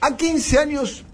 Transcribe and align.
a 0.00 0.16
15 0.16 0.58
años 0.58 1.04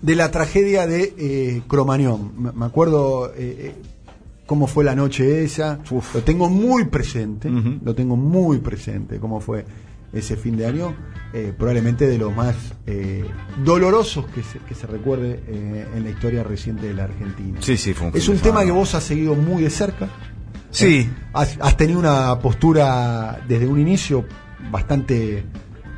de 0.00 0.14
la 0.14 0.30
tragedia 0.30 0.86
de 0.86 1.14
eh, 1.18 1.62
Cromañón. 1.66 2.32
Me 2.56 2.64
acuerdo 2.66 3.32
eh, 3.34 3.34
eh, 3.38 3.74
cómo 4.46 4.66
fue 4.66 4.84
la 4.84 4.94
noche 4.94 5.44
esa. 5.44 5.80
Lo 6.12 6.22
tengo 6.22 6.48
muy 6.50 6.84
presente. 6.86 7.48
Lo 7.82 7.94
tengo 7.94 8.16
muy 8.16 8.58
presente. 8.58 9.18
Cómo 9.18 9.40
fue 9.40 9.64
ese 10.12 10.36
fin 10.36 10.56
de 10.56 10.66
año. 10.66 10.94
eh, 11.32 11.52
probablemente 11.58 12.06
de 12.06 12.16
los 12.18 12.32
más 12.36 12.54
eh, 12.86 13.24
dolorosos 13.64 14.26
que 14.26 14.44
se, 14.44 14.60
que 14.60 14.74
se 14.76 14.86
recuerde 14.86 15.42
eh, 15.48 15.84
en 15.96 16.04
la 16.04 16.10
historia 16.10 16.44
reciente 16.44 16.86
de 16.86 16.94
la 16.94 17.04
Argentina. 17.04 17.58
Sí, 17.60 17.76
sí, 17.76 17.92
fue 17.94 18.06
un 18.08 18.16
Es 18.16 18.28
un 18.28 18.38
tema 18.38 18.64
que 18.64 18.70
vos 18.70 18.94
has 18.94 19.02
seguido 19.02 19.34
muy 19.34 19.62
de 19.64 19.70
cerca. 19.70 20.08
Sí. 20.70 21.08
Has, 21.32 21.56
has 21.60 21.76
tenido 21.76 21.98
una 21.98 22.38
postura 22.38 23.40
desde 23.48 23.66
un 23.66 23.80
inicio 23.80 24.24
bastante 24.70 25.44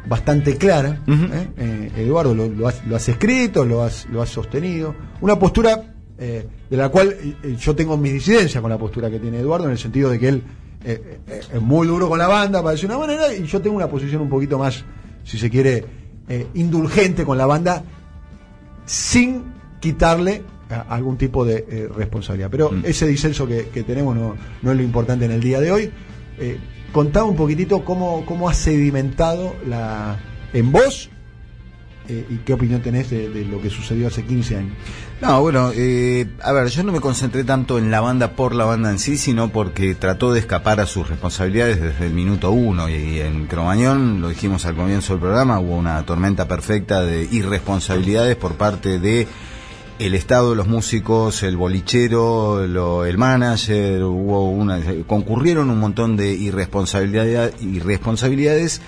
bastante 0.08 0.56
clara. 0.56 1.00
¿eh? 1.06 1.48
Eh, 1.56 1.92
Eduardo, 1.96 2.34
lo, 2.34 2.48
lo 2.48 2.68
has, 2.68 2.84
lo 2.86 2.96
has 2.96 3.08
escrito, 3.08 3.64
lo 3.64 3.82
has, 3.82 4.06
lo 4.10 4.22
has 4.22 4.28
sostenido. 4.28 4.94
Una 5.20 5.38
postura 5.38 5.94
eh, 6.18 6.46
de 6.70 6.76
la 6.76 6.88
cual 6.88 7.14
yo 7.58 7.74
tengo 7.74 7.96
mis 7.96 8.12
disidencias 8.12 8.60
con 8.60 8.70
la 8.70 8.78
postura 8.78 9.10
que 9.10 9.18
tiene 9.18 9.40
Eduardo, 9.40 9.66
en 9.66 9.72
el 9.72 9.78
sentido 9.78 10.10
de 10.10 10.18
que 10.18 10.28
él 10.28 10.42
es 10.84 11.60
muy 11.60 11.86
duro 11.88 12.08
con 12.08 12.18
la 12.18 12.28
banda, 12.28 12.60
para 12.62 12.72
decir 12.72 12.88
una 12.88 12.98
manera, 12.98 13.34
y 13.34 13.44
yo 13.44 13.60
tengo 13.60 13.74
una 13.74 13.88
posición 13.88 14.22
un 14.22 14.28
poquito 14.28 14.56
más, 14.56 14.84
si 15.24 15.36
se 15.36 15.50
quiere, 15.50 15.84
indulgente 16.54 17.24
con 17.24 17.36
la 17.36 17.46
banda, 17.46 17.82
sin 18.84 19.42
quitarle 19.80 20.42
algún 20.88 21.16
tipo 21.16 21.44
de 21.44 21.88
responsabilidad. 21.96 22.50
Pero 22.50 22.70
Mm. 22.70 22.82
ese 22.84 23.06
disenso 23.06 23.46
que, 23.48 23.68
que 23.68 23.82
tenemos 23.82 24.14
no, 24.16 24.36
no 24.62 24.70
es 24.70 24.76
lo 24.76 24.82
importante 24.82 25.24
en 25.24 25.32
el 25.32 25.40
día 25.40 25.60
de 25.60 25.72
hoy. 25.72 25.90
Eh, 26.38 26.56
contá 26.96 27.24
un 27.24 27.36
poquitito 27.36 27.84
cómo, 27.84 28.24
cómo 28.24 28.48
ha 28.48 28.54
sedimentado 28.54 29.54
la, 29.68 30.16
en 30.54 30.72
vos 30.72 31.10
eh, 32.08 32.24
y 32.30 32.36
qué 32.36 32.54
opinión 32.54 32.80
tenés 32.80 33.10
de, 33.10 33.28
de 33.28 33.44
lo 33.44 33.60
que 33.60 33.68
sucedió 33.68 34.06
hace 34.06 34.24
15 34.24 34.56
años. 34.56 34.72
No, 35.20 35.42
bueno, 35.42 35.72
eh, 35.74 36.26
a 36.42 36.52
ver, 36.52 36.68
yo 36.68 36.82
no 36.84 36.92
me 36.92 37.00
concentré 37.00 37.44
tanto 37.44 37.76
en 37.76 37.90
la 37.90 38.00
banda 38.00 38.30
por 38.30 38.54
la 38.54 38.64
banda 38.64 38.90
en 38.90 38.98
sí, 38.98 39.18
sino 39.18 39.50
porque 39.50 39.94
trató 39.94 40.32
de 40.32 40.40
escapar 40.40 40.80
a 40.80 40.86
sus 40.86 41.06
responsabilidades 41.06 41.82
desde 41.82 42.06
el 42.06 42.14
minuto 42.14 42.50
uno. 42.50 42.88
Y 42.88 43.20
en 43.20 43.46
Cromañón, 43.46 44.22
lo 44.22 44.30
dijimos 44.30 44.64
al 44.64 44.74
comienzo 44.74 45.12
del 45.12 45.20
programa, 45.20 45.60
hubo 45.60 45.76
una 45.76 46.02
tormenta 46.06 46.48
perfecta 46.48 47.04
de 47.04 47.28
irresponsabilidades 47.30 48.36
por 48.36 48.54
parte 48.54 48.98
de 48.98 49.28
el 49.98 50.14
estado 50.14 50.50
de 50.50 50.56
los 50.56 50.66
músicos, 50.68 51.42
el 51.42 51.56
bolichero, 51.56 52.66
lo- 52.66 53.04
el 53.06 53.16
manager, 53.18 54.02
hubo 54.04 54.50
una, 54.50 54.80
concurrieron 55.06 55.70
un 55.70 55.78
montón 55.80 56.16
de 56.16 56.32
irresponsabilidad, 56.32 57.52
irresponsabilidades 57.60 58.82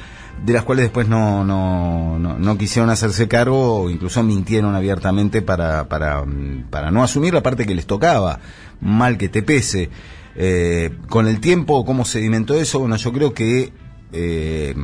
de 0.44 0.52
las 0.52 0.62
cuales 0.64 0.84
después 0.84 1.08
no, 1.08 1.44
no, 1.44 2.18
no, 2.18 2.38
no 2.38 2.58
quisieron 2.58 2.90
hacerse 2.90 3.26
cargo 3.26 3.80
o 3.82 3.90
incluso 3.90 4.22
mintieron 4.22 4.74
abiertamente 4.76 5.42
para, 5.42 5.88
para, 5.88 6.24
para 6.70 6.90
no 6.90 7.02
asumir 7.02 7.34
la 7.34 7.42
parte 7.42 7.66
que 7.66 7.74
les 7.74 7.86
tocaba, 7.86 8.38
mal 8.80 9.16
que 9.18 9.28
te 9.28 9.42
pese. 9.42 9.90
Eh, 10.36 10.90
con 11.08 11.26
el 11.26 11.40
tiempo, 11.40 11.84
¿cómo 11.84 12.04
sedimentó 12.04 12.54
eso? 12.54 12.78
Bueno, 12.78 12.96
yo 12.96 13.12
creo 13.12 13.34
que 13.34 13.72
eh, 14.12 14.74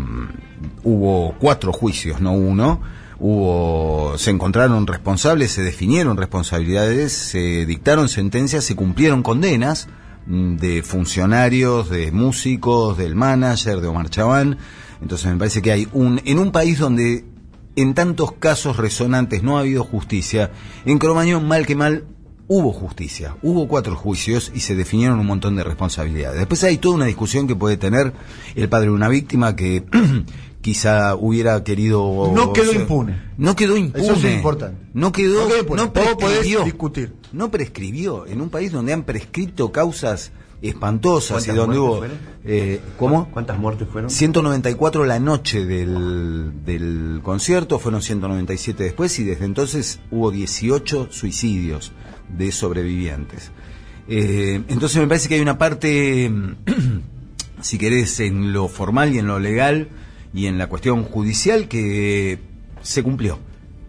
hubo 0.83 1.35
cuatro 1.39 1.73
juicios, 1.73 2.21
no 2.21 2.33
uno. 2.33 2.81
Hubo, 3.27 4.19
se 4.19 4.29
encontraron 4.29 4.87
responsables, 4.87 5.51
se 5.51 5.63
definieron 5.63 6.19
responsabilidades, 6.19 7.15
se 7.15 7.65
dictaron 7.65 8.11
sentencias, 8.11 8.65
se 8.65 8.77
cumplieron 8.77 9.23
condenas 9.23 9.89
mm, 10.27 10.57
de 10.57 10.83
funcionarios, 10.83 11.89
de 11.89 12.13
músicos, 12.13 12.99
del 12.99 13.15
manager, 13.15 13.81
de 13.81 13.87
Omar 13.89 14.11
Chaván. 14.11 14.59
Entonces 15.01 15.33
me 15.33 15.39
parece 15.39 15.63
que 15.63 15.73
hay 15.73 15.89
un, 15.95 16.21
en 16.27 16.39
un 16.39 16.53
país 16.53 16.79
donde 16.79 17.25
en 17.77 17.95
tantos 17.95 18.33
casos 18.33 18.77
resonantes 18.77 19.43
no 19.43 19.57
ha 19.57 19.61
habido 19.61 19.85
justicia, 19.85 20.51
en 20.85 20.99
Cromañón 20.99 21.49
mal 21.49 21.65
que 21.65 21.77
mal 21.77 22.05
hubo 22.47 22.75
justicia, 22.75 23.37
hubo 23.41 23.69
cuatro 23.69 23.97
juicios 23.97 24.53
y 24.55 24.61
se 24.61 24.75
definieron 24.75 25.19
un 25.19 25.27
montón 25.27 25.57
de 25.57 25.65
responsabilidades. 25.65 26.39
Después 26.39 26.63
hay 26.65 26.77
toda 26.77 26.97
una 26.97 27.07
discusión 27.07 27.47
que 27.47 27.57
puede 27.57 27.79
tener 27.79 28.13
el 28.55 28.69
padre 28.69 28.89
de 28.89 28.93
una 28.93 29.09
víctima 29.09 29.57
que 29.57 29.87
quizá 30.65 31.15
hubiera 31.15 31.63
querido... 31.63 32.33
No 32.35 32.55
quedó 32.55 32.73
ser- 32.73 32.81
impune. 32.81 33.21
No 33.37 33.55
quedó 33.55 33.77
impune. 33.77 34.03
Eso 34.03 34.15
es 34.15 34.25
importante. 34.25 34.79
No 34.95 35.13
quedó, 35.13 35.43
No 35.43 35.49
quedó 35.49 35.59
impune. 35.61 35.83
no 35.83 35.93
prescribió. 35.93 36.65
discutir. 36.65 37.13
No 37.33 37.51
prescribió. 37.51 38.27
En 38.27 38.41
un 38.41 38.49
país 38.49 38.73
donde 38.73 38.95
han 38.95 39.03
prescrito 39.03 39.71
causas 39.73 40.33
espantosas 40.63 41.43
y 41.43 41.49
¿Cuántas 41.51 41.57
donde 41.57 41.79
hubo... 41.79 42.01
Eh, 42.47 42.81
¿Cómo? 42.99 43.29
¿Cuántas 43.31 43.59
muertes 43.59 43.87
fueron? 43.93 44.09
194 44.09 45.05
la 45.05 45.21
noche 45.21 45.67
del, 45.67 46.65
del 46.65 47.21
concierto, 47.23 47.79
fueron 47.79 48.01
197 48.01 48.85
después 48.85 49.19
y 49.19 49.25
desde 49.25 49.45
entonces 49.45 50.01
hubo 50.11 50.31
18 50.31 51.09
suicidios 51.11 51.93
de 52.35 52.51
sobrevivientes. 52.53 53.51
Eh, 54.09 54.63
entonces 54.69 54.97
me 54.99 55.07
parece 55.09 55.29
que 55.29 55.35
hay 55.35 55.43
una 55.43 55.59
parte, 55.59 56.33
si 57.61 57.77
querés, 57.77 58.19
en 58.21 58.55
lo 58.55 58.69
formal 58.69 59.15
y 59.15 59.19
en 59.19 59.27
lo 59.27 59.39
legal 59.39 59.89
y 60.35 60.47
en 60.47 60.59
la 60.59 60.67
cuestión 60.67 61.05
judicial 61.05 61.69
que 61.69 62.39
se 62.83 63.03
cumplió. 63.03 63.39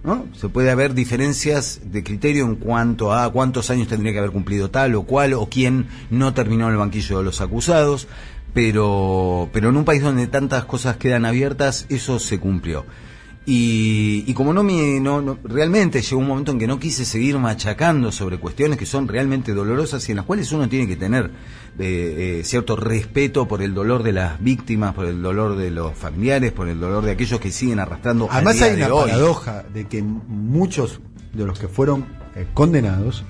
¿no? 0.04 0.28
Se 0.34 0.50
puede 0.50 0.70
haber 0.70 0.94
diferencias 0.94 1.82
de 1.86 2.04
criterio 2.04 2.46
en 2.46 2.56
cuanto 2.56 3.12
a 3.12 3.30
cuántos 3.32 3.72
años 3.72 3.88
tendría 3.88 4.14
que 4.14 4.20
haber 4.20 4.32
cumplido 4.32 4.70
tal 4.70 4.94
o 4.94 5.04
cual 5.04 5.34
o 5.34 5.48
quién 5.48 5.88
no 6.12 6.34
terminó 6.36 6.68
en 6.68 6.74
el 6.74 6.78
banquillo 6.78 7.18
de 7.18 7.24
los 7.24 7.42
acusados, 7.42 8.08
pero, 8.54 9.50
pero 9.52 9.70
en 9.70 9.78
un 9.78 9.84
país 9.84 10.04
donde 10.04 10.28
tantas 10.28 10.66
cosas 10.66 10.98
quedan 10.98 11.26
abiertas, 11.26 11.88
eso 11.90 12.20
se 12.20 12.40
cumplió. 12.40 12.86
Y, 13.48 14.24
y 14.26 14.34
como 14.34 14.54
no 14.54 14.64
me, 14.64 15.00
no, 15.00 15.22
no- 15.22 15.38
realmente 15.44 16.02
llegó 16.02 16.18
un 16.20 16.28
momento 16.28 16.52
en 16.52 16.58
que 16.58 16.66
no 16.66 16.80
quise 16.80 17.06
seguir 17.06 17.38
machacando 17.38 18.12
sobre 18.12 18.40
cuestiones 18.40 18.80
que 18.80 18.88
son 18.88 19.08
realmente 19.08 19.54
dolorosas 19.54 20.08
y 20.10 20.14
en 20.14 20.16
las 20.18 20.26
cuales 20.26 20.52
uno 20.52 20.68
tiene 20.68 20.88
que 20.88 20.96
tener 20.96 21.26
eh, 21.78 22.40
eh, 22.40 22.42
cierto 22.44 22.76
respeto 22.76 23.48
por 23.48 23.62
el 23.62 23.76
dolor 23.76 24.02
de 24.02 24.14
las 24.14 24.42
víctimas, 24.42 24.96
por 24.96 25.06
el 25.06 25.22
dolor 25.22 25.58
de 25.58 25.70
los 25.70 25.94
familiares, 25.96 26.54
por 26.54 26.68
el 26.68 26.80
dolor 26.80 27.06
de 27.06 27.12
aquellos 27.12 27.40
que 27.40 27.52
siguen 27.52 27.80
arrastrando. 27.80 28.28
Además 28.32 28.56
hay 28.64 28.72
una 28.78 28.88
paradoja 29.12 29.64
de 29.72 29.88
que 29.88 30.02
muchos 30.02 31.00
de 31.34 31.46
los 31.46 31.60
que 31.60 31.68
fueron 31.68 32.06
eh, 32.36 32.48
condenados 32.54 33.24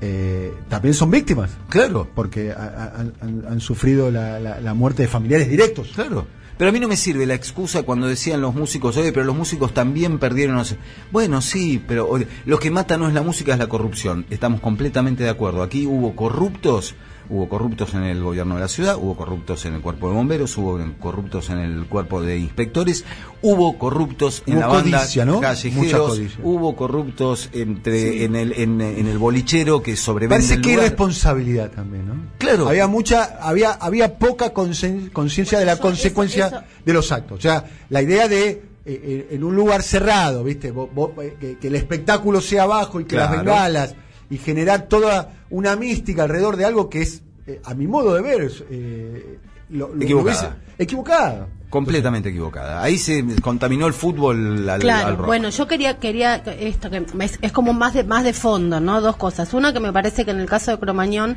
eh, 0.00 0.54
también 0.70 0.94
son 0.94 1.10
víctimas. 1.10 1.50
Claro. 1.68 2.08
Porque 2.14 2.52
ha- 2.52 2.54
ha- 2.94 3.00
han, 3.00 3.12
han- 3.20 3.44
han 3.50 3.60
sufrido 3.60 4.10
la, 4.10 4.38
la- 4.40 4.60
la 4.60 4.72
muerte 4.72 5.02
de 5.02 5.08
familiares 5.08 5.50
directos. 5.50 5.90
Claro. 5.94 6.26
Pero 6.58 6.70
a 6.70 6.72
mí 6.72 6.80
no 6.80 6.88
me 6.88 6.96
sirve 6.96 7.24
la 7.24 7.34
excusa 7.34 7.84
cuando 7.84 8.08
decían 8.08 8.40
los 8.40 8.54
músicos, 8.54 8.96
oye, 8.96 9.12
pero 9.12 9.24
los 9.24 9.36
músicos 9.36 9.72
también 9.72 10.18
perdieron. 10.18 10.56
no 10.56 10.64
sé". 10.64 10.76
Bueno, 11.12 11.40
sí, 11.40 11.82
pero 11.86 12.08
oye, 12.08 12.26
lo 12.44 12.58
que 12.58 12.70
mata 12.70 12.98
no 12.98 13.06
es 13.06 13.14
la 13.14 13.22
música, 13.22 13.52
es 13.52 13.58
la 13.58 13.68
corrupción. 13.68 14.26
Estamos 14.28 14.60
completamente 14.60 15.22
de 15.22 15.30
acuerdo. 15.30 15.62
Aquí 15.62 15.86
hubo 15.86 16.16
corruptos, 16.16 16.96
hubo 17.30 17.48
corruptos 17.48 17.94
en 17.94 18.04
el 18.04 18.22
gobierno 18.22 18.54
de 18.54 18.60
la 18.62 18.68
ciudad, 18.68 18.96
hubo 18.96 19.16
corruptos 19.16 19.64
en 19.66 19.74
el 19.74 19.80
cuerpo 19.80 20.08
de 20.08 20.14
bomberos, 20.14 20.56
hubo 20.56 20.80
corruptos 20.98 21.50
en 21.50 21.58
el 21.58 21.86
cuerpo 21.86 22.22
de 22.22 22.38
inspectores, 22.38 23.04
hubo 23.42 23.78
corruptos 23.78 24.42
en 24.46 24.54
Hubo 24.54 24.60
la 24.60 24.66
banda 24.68 24.98
codicia, 25.00 25.24
¿no? 25.24 25.34
Mucha 25.34 25.48
callejeros, 25.48 26.08
codicia. 26.10 26.40
hubo 26.42 26.74
corruptos 26.76 27.50
entre 27.52 28.24
en 28.24 28.34
el 28.36 28.52
en, 28.54 28.80
en 28.80 29.06
el 29.06 29.18
bolichero 29.18 29.82
que 29.82 29.96
sobrevende 29.96 30.36
Parece 30.36 30.54
el 30.54 30.62
que 30.62 30.68
hay 30.70 30.74
lugar. 30.76 30.88
responsabilidad 30.90 31.70
también, 31.70 32.06
¿no? 32.08 32.14
Claro. 32.38 32.68
Había 32.68 32.86
mucha, 32.86 33.38
había, 33.42 33.72
había 33.72 34.18
poca 34.18 34.52
concien- 34.54 35.10
conciencia 35.12 35.58
de 35.58 35.64
la 35.64 35.72
Eso- 35.74 35.82
consecuencia 35.82 36.46
eso- 36.46 36.56
eso- 36.56 36.64
de 36.84 36.92
los 36.92 37.12
actos. 37.12 37.38
O 37.38 37.42
sea, 37.42 37.64
la 37.90 38.02
idea 38.02 38.26
de 38.28 38.48
eh, 38.50 38.62
eh, 38.86 39.28
en 39.32 39.44
un 39.44 39.54
lugar 39.54 39.82
cerrado, 39.82 40.42
¿viste? 40.44 40.68
Eh, 40.68 41.36
que, 41.38 41.58
que 41.58 41.68
el 41.68 41.74
espectáculo 41.74 42.40
sea 42.40 42.64
bajo 42.64 43.00
y 43.00 43.04
que 43.04 43.16
las 43.16 43.30
bengalas 43.30 43.94
y 44.30 44.38
generar 44.38 44.82
toda 44.88 45.32
una 45.50 45.76
mística 45.76 46.24
alrededor 46.24 46.56
de 46.56 46.64
algo 46.64 46.88
que 46.90 47.02
es, 47.02 47.22
eh, 47.46 47.60
a 47.64 47.74
mi 47.74 47.86
modo 47.86 48.14
de 48.14 48.22
ver, 48.22 48.50
eh, 48.70 49.38
lo- 49.70 49.94
lo- 49.94 50.02
Equivocada. 50.02 50.56
lo 50.78 50.84
equivocada. 50.84 51.48
Completamente 51.70 52.30
equivocada. 52.30 52.82
Ahí 52.82 52.96
se 52.96 53.22
contaminó 53.42 53.86
el 53.86 53.92
fútbol 53.92 54.66
al, 54.70 54.80
Claro, 54.80 55.08
al 55.08 55.16
rock. 55.18 55.26
bueno, 55.26 55.50
yo 55.50 55.66
quería 55.66 55.98
quería 55.98 56.36
esto 56.36 56.88
que 56.88 57.04
es, 57.20 57.38
es 57.42 57.52
como 57.52 57.74
más 57.74 57.92
de 57.92 58.04
más 58.04 58.24
de 58.24 58.32
fondo, 58.32 58.80
¿no? 58.80 59.02
Dos 59.02 59.16
cosas. 59.16 59.52
Una 59.52 59.74
que 59.74 59.80
me 59.80 59.92
parece 59.92 60.24
que 60.24 60.30
en 60.30 60.40
el 60.40 60.48
caso 60.48 60.70
de 60.70 60.78
Cromañón 60.78 61.36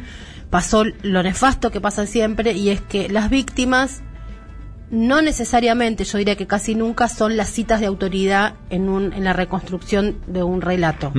pasó 0.50 0.86
lo 1.02 1.22
nefasto 1.22 1.70
que 1.70 1.82
pasa 1.82 2.06
siempre 2.08 2.54
y 2.54 2.70
es 2.70 2.80
que 2.80 3.10
las 3.10 3.30
víctimas 3.30 4.02
no 4.92 5.22
necesariamente, 5.22 6.04
yo 6.04 6.18
diría 6.18 6.36
que 6.36 6.48
casi 6.48 6.76
nunca 6.76 7.08
son 7.08 7.38
las 7.38 7.50
citas 7.50 7.80
de 7.80 7.86
autoridad 7.86 8.56
en 8.70 8.90
un 8.90 9.14
en 9.14 9.24
la 9.24 9.34
reconstrucción 9.34 10.18
de 10.28 10.44
un 10.44 10.62
relato. 10.62 11.14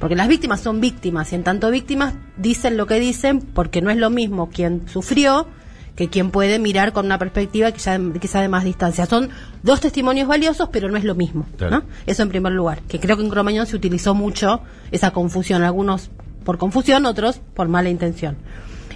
Porque 0.00 0.16
las 0.16 0.28
víctimas 0.28 0.60
son 0.60 0.80
víctimas 0.80 1.32
y 1.32 1.36
en 1.36 1.44
tanto 1.44 1.70
víctimas 1.70 2.14
dicen 2.38 2.76
lo 2.78 2.86
que 2.86 2.98
dicen 2.98 3.40
porque 3.40 3.82
no 3.82 3.90
es 3.90 3.98
lo 3.98 4.08
mismo 4.08 4.48
quien 4.48 4.88
sufrió 4.88 5.46
que 5.94 6.08
quien 6.08 6.30
puede 6.30 6.60
mirar 6.60 6.92
con 6.92 7.06
una 7.06 7.18
perspectiva 7.18 7.72
que 7.72 7.80
ya 7.80 8.00
quizá 8.20 8.40
de 8.40 8.48
más 8.48 8.64
distancia. 8.64 9.04
Son 9.04 9.30
dos 9.64 9.80
testimonios 9.80 10.28
valiosos, 10.28 10.68
pero 10.72 10.88
no 10.88 10.96
es 10.96 11.02
lo 11.02 11.16
mismo. 11.16 11.44
Claro. 11.56 11.78
¿no? 11.78 11.84
Eso 12.06 12.22
en 12.22 12.28
primer 12.28 12.52
lugar, 12.52 12.82
que 12.82 13.00
creo 13.00 13.16
que 13.16 13.24
en 13.24 13.30
Cromañón 13.30 13.66
se 13.66 13.74
utilizó 13.74 14.14
mucho 14.14 14.62
esa 14.92 15.10
confusión, 15.10 15.64
algunos 15.64 16.10
por 16.44 16.56
confusión, 16.56 17.04
otros 17.04 17.40
por 17.52 17.66
mala 17.66 17.90
intención. 17.90 18.36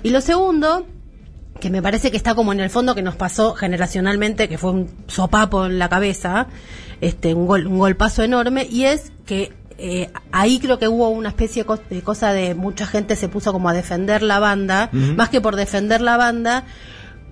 Y 0.05 0.11
lo 0.11 0.21
segundo, 0.21 0.87
que 1.63 1.71
me 1.71 1.81
parece 1.81 2.11
que 2.11 2.17
está 2.17 2.35
como 2.35 2.53
en 2.53 2.59
el 2.59 2.71
fondo 2.71 2.97
que 2.97 3.03
nos 3.03 3.15
pasó 3.15 3.55
generacionalmente, 3.55 4.49
que 4.49 4.59
fue 4.59 4.73
un 4.73 4.91
sopapo 5.07 5.67
en 5.67 5.79
la 5.79 5.89
cabeza, 5.89 6.49
este, 7.01 7.35
un, 7.35 7.47
gol, 7.47 7.69
un 7.69 7.79
golpazo 7.79 8.25
enorme, 8.25 8.67
y 8.69 8.87
es 8.87 9.13
que 9.27 9.53
eh, 9.79 10.11
ahí 10.33 10.59
creo 10.59 10.81
que 10.81 10.89
hubo 10.89 11.09
una 11.11 11.29
especie 11.29 11.65
de 11.89 12.03
cosa 12.03 12.33
de 12.33 12.57
mucha 12.57 12.85
gente 12.85 13.15
se 13.15 13.29
puso 13.29 13.53
como 13.53 13.69
a 13.69 13.75
defender 13.75 14.25
la 14.25 14.41
banda, 14.41 14.91
más 14.93 15.29
que 15.29 15.41
por 15.41 15.55
defender 15.55 16.01
la 16.01 16.17
banda, 16.17 16.65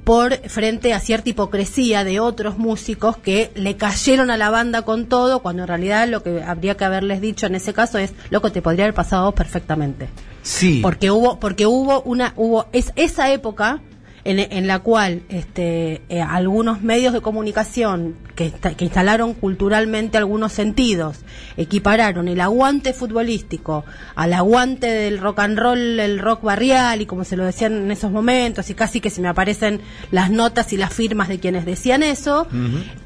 por 0.05 0.37
frente 0.49 0.95
a 0.95 1.01
cierta 1.01 1.31
hipocresía 1.31 2.05
de 2.05 2.21
otros 2.21 2.57
músicos 2.57 3.17
que 3.17 3.51
le 3.57 3.77
cayeron 3.77 4.31
a 4.31 4.37
la 4.37 4.51
banda 4.51 4.83
con 4.83 5.07
todo, 5.07 5.41
cuando 5.41 5.63
en 5.63 5.69
realidad 5.69 6.07
lo 6.07 6.23
que 6.23 6.41
habría 6.41 6.77
que 6.77 6.85
haberles 6.85 7.21
dicho 7.21 7.47
en 7.47 7.57
ese 7.57 7.73
caso 7.73 7.99
es, 7.99 8.13
loco, 8.31 8.53
te 8.53 8.63
podría 8.63 8.85
haber 8.85 8.95
pasado 8.95 9.33
perfectamente. 9.33 10.09
Sí. 10.43 10.79
Porque 10.83 11.11
hubo, 11.11 11.41
porque 11.41 11.67
hubo 11.67 12.01
una, 12.03 12.33
hubo, 12.37 12.67
es 12.73 12.93
esa 12.95 13.33
época 13.33 13.81
en, 14.25 14.67
la 14.67 14.81
cual 14.81 15.23
este, 15.29 16.03
eh, 16.09 16.21
algunos 16.21 16.83
medios 16.83 17.13
de 17.13 17.21
comunicación 17.21 18.17
que, 18.35 18.53
que, 18.53 18.85
instalaron 18.85 19.35
culturalmente 19.35 20.19
algunos 20.19 20.53
sentidos, 20.53 21.19
equipararon 21.57 22.29
el 22.29 22.41
aguante 22.41 22.93
futbolístico 22.93 23.85
al 24.15 24.33
aguante 24.33 24.87
del 24.87 25.19
rock 25.19 25.41
and 25.41 25.59
roll, 25.59 26.01
el 26.01 26.19
rock 26.19 26.43
barrial, 26.43 27.01
y 27.01 27.07
como 27.07 27.25
se 27.25 27.37
lo 27.37 27.45
decían 27.45 27.73
en 27.75 27.91
esos 27.91 28.11
momentos, 28.11 28.69
y 28.71 28.75
casi 28.75 29.01
que 29.01 29.11
se 29.11 29.21
me 29.21 29.29
aparecen 29.29 29.81
las 30.11 30.31
notas 30.31 30.73
y 30.73 30.77
las 30.77 30.93
firmas 30.93 31.29
de 31.29 31.41
quienes 31.41 31.65
decían 31.65 32.03
eso, 32.03 32.47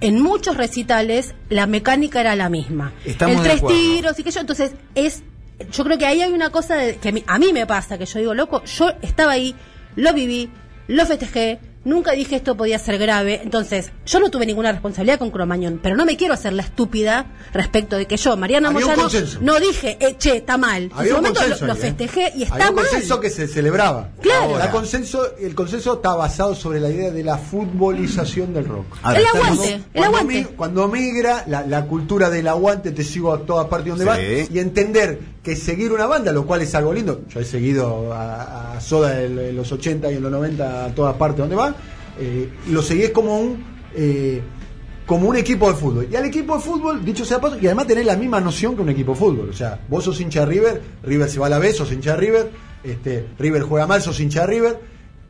en 0.00 0.20
muchos 0.20 0.56
recitales 0.56 1.34
la 1.48 1.66
mecánica 1.66 2.20
era 2.20 2.34
la 2.34 2.48
misma. 2.48 2.92
el 3.04 3.16
tres 3.16 3.62
tiros 3.66 4.18
y 4.18 4.24
que 4.24 4.30
yo, 4.30 4.40
entonces 4.40 4.72
es 4.94 5.22
yo 5.70 5.84
creo 5.84 5.98
que 5.98 6.06
ahí 6.06 6.20
hay 6.20 6.32
una 6.32 6.50
cosa 6.50 6.76
que 7.00 7.08
a 7.08 7.12
mí, 7.12 7.22
a 7.26 7.38
mí 7.38 7.52
me 7.52 7.66
pasa, 7.66 7.96
que 7.96 8.06
yo 8.06 8.18
digo, 8.18 8.34
loco, 8.34 8.64
yo 8.64 8.90
estaba 9.02 9.32
ahí, 9.32 9.54
lo 9.96 10.12
viví, 10.12 10.50
lo 10.88 11.06
festejé, 11.06 11.58
nunca 11.84 12.12
dije 12.12 12.36
esto 12.36 12.56
podía 12.56 12.78
ser 12.78 12.98
grave, 12.98 13.40
entonces 13.42 13.92
yo 14.06 14.20
no 14.20 14.30
tuve 14.30 14.46
ninguna 14.46 14.72
responsabilidad 14.72 15.18
con 15.18 15.30
Cromañón, 15.30 15.80
pero 15.82 15.96
no 15.96 16.04
me 16.04 16.16
quiero 16.16 16.34
hacer 16.34 16.52
la 16.52 16.62
estúpida 16.62 17.26
respecto 17.52 17.96
de 17.96 18.06
que 18.06 18.16
yo, 18.16 18.36
Mariana 18.36 18.70
Moyano, 18.70 19.08
no 19.40 19.60
dije, 19.60 19.96
eh, 20.00 20.16
che, 20.18 20.38
está 20.38 20.58
mal. 20.58 20.90
en 20.96 21.04
ese 21.04 21.14
momento 21.14 21.40
lo, 21.60 21.72
¿eh? 21.72 21.76
festejé 21.76 22.32
y 22.36 22.42
está 22.44 22.54
Había 22.54 22.70
un 22.70 22.74
mal. 22.76 22.84
consenso 22.86 23.20
que 23.20 23.30
se 23.30 23.46
celebraba. 23.46 24.08
Claro. 24.20 24.58
La 24.58 24.70
consenso, 24.70 25.36
el 25.36 25.54
consenso 25.54 25.94
está 25.94 26.14
basado 26.14 26.54
sobre 26.54 26.80
la 26.80 26.90
idea 26.90 27.10
de 27.10 27.22
la 27.22 27.38
futbolización 27.38 28.54
del 28.54 28.66
rock. 28.66 28.86
Ahora, 29.02 29.18
el 29.18 29.26
aguante, 29.26 29.74
el 29.74 29.82
cuando, 29.92 30.18
aguante. 30.18 30.46
cuando 30.56 30.88
migra 30.88 31.44
la, 31.46 31.66
la, 31.66 31.86
cultura 31.86 32.30
del 32.30 32.48
aguante, 32.48 32.92
te 32.92 33.04
sigo 33.04 33.32
a 33.32 33.40
toda 33.40 33.68
parte 33.68 33.90
donde 33.90 34.04
sí. 34.04 34.08
vas, 34.08 34.50
y 34.50 34.58
entender 34.58 35.34
que 35.42 35.56
seguir 35.56 35.92
una 35.92 36.06
banda, 36.06 36.32
lo 36.32 36.46
cual 36.46 36.62
es 36.62 36.74
algo 36.74 36.92
lindo. 36.92 37.20
Yo 37.28 37.40
he 37.40 37.44
seguido 37.44 38.12
a, 38.12 38.76
a 38.76 38.80
Soda 38.80 39.22
en, 39.22 39.38
en, 39.38 39.54
los 39.54 39.70
80 39.70 40.10
y 40.10 40.16
en 40.16 40.22
los 40.22 40.32
90 40.32 40.86
a 40.86 40.94
todas 40.94 41.14
partes 41.16 41.40
donde 41.40 41.54
va, 41.54 41.73
eh, 42.18 42.50
lo 42.70 42.82
seguís 42.82 43.10
como 43.10 43.38
un 43.38 43.64
eh, 43.94 44.42
como 45.06 45.28
un 45.28 45.36
equipo 45.36 45.70
de 45.70 45.76
fútbol. 45.76 46.08
Y 46.10 46.16
al 46.16 46.24
equipo 46.24 46.56
de 46.56 46.62
fútbol, 46.62 47.04
dicho 47.04 47.24
sea 47.24 47.40
paso, 47.40 47.58
y 47.60 47.66
además 47.66 47.86
tenés 47.86 48.06
la 48.06 48.16
misma 48.16 48.40
noción 48.40 48.74
que 48.74 48.82
un 48.82 48.88
equipo 48.88 49.12
de 49.12 49.18
fútbol. 49.18 49.50
O 49.50 49.52
sea, 49.52 49.80
vos 49.88 50.04
sos 50.04 50.20
hincha 50.20 50.40
de 50.40 50.46
River, 50.46 50.82
River 51.02 51.28
se 51.28 51.38
va 51.38 51.46
a 51.46 51.50
la 51.50 51.58
vez, 51.58 51.76
sos 51.76 51.92
hincha 51.92 52.12
de 52.12 52.16
River, 52.16 52.50
este, 52.82 53.28
River 53.38 53.62
juega 53.62 53.86
mal, 53.86 54.00
sos 54.00 54.18
hincha 54.20 54.40
de 54.42 54.46
River, 54.46 54.80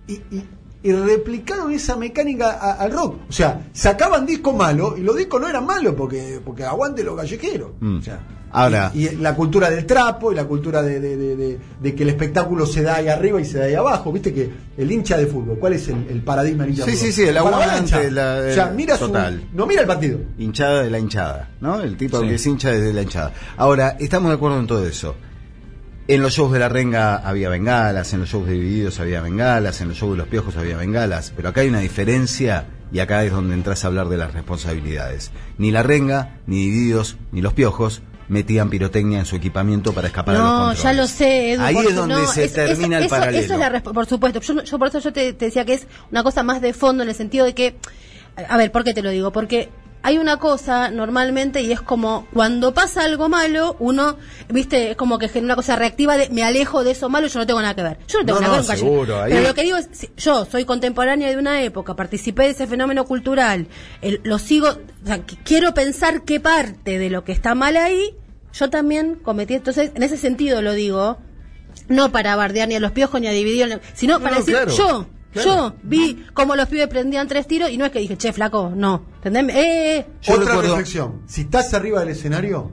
y, 0.06 0.14
y, 0.14 0.44
y 0.84 0.92
replicaron 0.92 1.72
esa 1.72 1.96
mecánica 1.96 2.74
al 2.74 2.92
rock. 2.92 3.16
O 3.28 3.32
sea, 3.32 3.68
sacaban 3.72 4.26
discos 4.26 4.54
malos 4.54 4.98
y 4.98 5.00
los 5.02 5.16
discos 5.16 5.40
no 5.40 5.48
eran 5.48 5.66
malos 5.66 5.94
porque, 5.96 6.40
porque 6.44 6.64
aguante 6.64 7.02
los 7.02 7.16
callejeros. 7.16 7.70
Mm. 7.80 7.98
O 7.98 8.02
sea, 8.02 8.20
Ahora. 8.54 8.92
Y, 8.94 9.08
y, 9.08 9.16
la 9.16 9.34
cultura 9.34 9.68
del 9.68 9.84
trapo 9.84 10.30
y 10.30 10.36
la 10.36 10.44
cultura 10.44 10.80
de, 10.80 11.00
de, 11.00 11.16
de, 11.16 11.58
de, 11.80 11.94
que 11.94 12.04
el 12.04 12.10
espectáculo 12.10 12.66
se 12.66 12.82
da 12.82 12.96
ahí 12.96 13.08
arriba 13.08 13.40
y 13.40 13.44
se 13.44 13.58
da 13.58 13.64
ahí 13.64 13.74
abajo. 13.74 14.12
Viste 14.12 14.32
que 14.32 14.48
el 14.78 14.90
hincha 14.92 15.16
de 15.16 15.26
fútbol, 15.26 15.58
¿cuál 15.58 15.72
es 15.72 15.88
el, 15.88 16.06
el 16.08 16.22
paradigma 16.22 16.62
del 16.62 16.72
hincha 16.72 16.84
sí, 16.84 16.92
de 16.92 16.96
fútbol? 16.96 17.12
Sí, 17.12 17.22
sí, 17.22 17.28
el 17.28 17.36
aguante. 17.36 18.10
La, 18.12 18.46
o 18.48 18.54
sea, 18.54 18.66
mira 18.66 18.96
total. 18.96 19.40
Su, 19.50 19.56
no 19.56 19.66
mira 19.66 19.80
el 19.80 19.88
partido. 19.88 20.20
Hinchada 20.38 20.84
de 20.84 20.90
la 20.90 21.00
hinchada, 21.00 21.50
¿no? 21.60 21.80
El 21.80 21.96
tipo 21.96 22.20
sí. 22.20 22.28
que 22.28 22.34
es 22.36 22.46
hincha 22.46 22.70
de 22.70 22.92
la 22.92 23.02
hinchada. 23.02 23.32
Ahora, 23.56 23.96
estamos 23.98 24.30
de 24.30 24.36
acuerdo 24.36 24.60
en 24.60 24.68
todo 24.68 24.86
eso. 24.86 25.16
En 26.06 26.22
los 26.22 26.34
shows 26.34 26.52
de 26.52 26.60
la 26.60 26.68
renga 26.68 27.16
había 27.16 27.48
bengalas, 27.48 28.12
en 28.12 28.20
los 28.20 28.28
shows 28.28 28.46
de 28.46 28.52
Divididos 28.52 29.00
había 29.00 29.20
bengalas, 29.20 29.80
en 29.80 29.88
los 29.88 29.96
shows 29.96 30.12
de 30.12 30.18
los 30.18 30.28
piojos 30.28 30.56
había 30.56 30.76
bengalas, 30.76 31.32
pero 31.34 31.48
acá 31.48 31.62
hay 31.62 31.70
una 31.70 31.80
diferencia 31.80 32.66
y 32.92 33.00
acá 33.00 33.24
es 33.24 33.32
donde 33.32 33.54
entras 33.54 33.84
a 33.84 33.88
hablar 33.88 34.08
de 34.08 34.18
las 34.18 34.32
responsabilidades. 34.32 35.32
Ni 35.58 35.72
la 35.72 35.82
renga, 35.82 36.36
ni 36.46 36.66
Divididos, 36.66 37.16
ni 37.32 37.40
los 37.40 37.54
piojos 37.54 38.02
metían 38.28 38.70
pirotecnia 38.70 39.18
en 39.20 39.26
su 39.26 39.36
equipamiento 39.36 39.92
para 39.92 40.08
escapar 40.08 40.36
no, 40.36 40.40
a 40.40 40.44
los 40.44 40.56
controles. 40.56 40.82
ya 40.82 40.92
lo 40.92 41.06
sé, 41.06 41.52
Edu, 41.52 41.62
Ahí 41.62 41.76
es 41.76 41.94
donde 41.94 42.14
no, 42.14 42.26
se 42.26 42.48
termina 42.48 42.96
eso, 42.98 43.04
el 43.04 43.10
paralelo. 43.10 43.44
Eso 43.44 43.54
es 43.54 43.60
la 43.60 43.82
por 43.82 44.06
supuesto. 44.06 44.40
Yo, 44.40 44.62
yo, 44.62 44.78
por 44.78 44.88
eso 44.88 44.98
yo 44.98 45.12
te, 45.12 45.32
te 45.32 45.46
decía 45.46 45.64
que 45.64 45.74
es 45.74 45.86
una 46.10 46.22
cosa 46.22 46.42
más 46.42 46.60
de 46.60 46.72
fondo 46.72 47.02
en 47.02 47.08
el 47.08 47.14
sentido 47.14 47.44
de 47.44 47.54
que, 47.54 47.76
a 48.48 48.56
ver, 48.56 48.72
¿por 48.72 48.84
qué 48.84 48.94
te 48.94 49.02
lo 49.02 49.10
digo? 49.10 49.32
Porque 49.32 49.68
hay 50.04 50.18
una 50.18 50.36
cosa 50.36 50.90
normalmente 50.90 51.62
y 51.62 51.72
es 51.72 51.80
como 51.80 52.26
cuando 52.30 52.74
pasa 52.74 53.04
algo 53.04 53.30
malo, 53.30 53.74
uno, 53.78 54.18
viste, 54.50 54.90
es 54.90 54.96
como 54.98 55.18
que 55.18 55.28
genera 55.28 55.46
una 55.46 55.56
cosa 55.56 55.76
reactiva 55.76 56.18
de 56.18 56.28
me 56.28 56.44
alejo 56.44 56.84
de 56.84 56.90
eso 56.90 57.08
malo, 57.08 57.26
yo 57.26 57.38
no 57.38 57.46
tengo 57.46 57.62
nada 57.62 57.74
que 57.74 57.82
ver. 57.82 57.98
Yo 58.06 58.18
no 58.18 58.26
tengo 58.26 58.40
no, 58.40 58.46
nada 58.48 58.58
no, 58.58 58.62
que 58.62 58.68
ver 58.68 58.78
seguro, 58.78 59.18
con 59.18 59.28
Pero 59.30 59.40
lo 59.40 59.54
que 59.54 59.62
digo 59.62 59.78
es, 59.78 59.88
si, 59.92 60.10
yo 60.18 60.44
soy 60.44 60.66
contemporánea 60.66 61.30
de 61.30 61.38
una 61.38 61.62
época, 61.62 61.96
participé 61.96 62.42
de 62.42 62.50
ese 62.50 62.66
fenómeno 62.66 63.06
cultural, 63.06 63.66
el, 64.02 64.20
lo 64.24 64.38
sigo, 64.38 64.68
o 64.68 65.06
sea, 65.06 65.22
quiero 65.42 65.72
pensar 65.72 66.24
qué 66.24 66.38
parte 66.38 66.98
de 66.98 67.08
lo 67.08 67.24
que 67.24 67.32
está 67.32 67.54
mal 67.54 67.74
ahí, 67.78 68.14
yo 68.52 68.68
también 68.68 69.14
cometí, 69.14 69.54
entonces, 69.54 69.92
en 69.94 70.02
ese 70.02 70.18
sentido 70.18 70.60
lo 70.60 70.74
digo, 70.74 71.16
no 71.88 72.12
para 72.12 72.36
bardear 72.36 72.68
ni 72.68 72.74
a 72.74 72.80
los 72.80 72.92
piojos 72.92 73.22
ni 73.22 73.26
a 73.26 73.30
dividir, 73.30 73.80
sino 73.94 74.20
para 74.20 74.36
decir 74.36 74.52
claro. 74.54 74.76
yo. 74.76 75.06
Claro. 75.34 75.48
Yo 75.48 75.74
vi 75.82 76.24
cómo 76.32 76.54
los 76.56 76.68
pibes 76.68 76.86
prendían 76.88 77.28
tres 77.28 77.46
tiros 77.46 77.68
y 77.70 77.76
no 77.76 77.84
es 77.84 77.92
que 77.92 77.98
dije, 77.98 78.16
che, 78.16 78.32
flaco, 78.32 78.72
no. 78.74 79.02
¿Entendés? 79.22 79.56
Eh, 79.56 79.96
eh. 79.98 80.06
Yo 80.22 80.34
Otra 80.34 80.46
recuerdo... 80.46 80.70
reflexión. 80.70 81.22
Si 81.26 81.42
estás 81.42 81.74
arriba 81.74 82.00
del 82.00 82.10
escenario, 82.10 82.70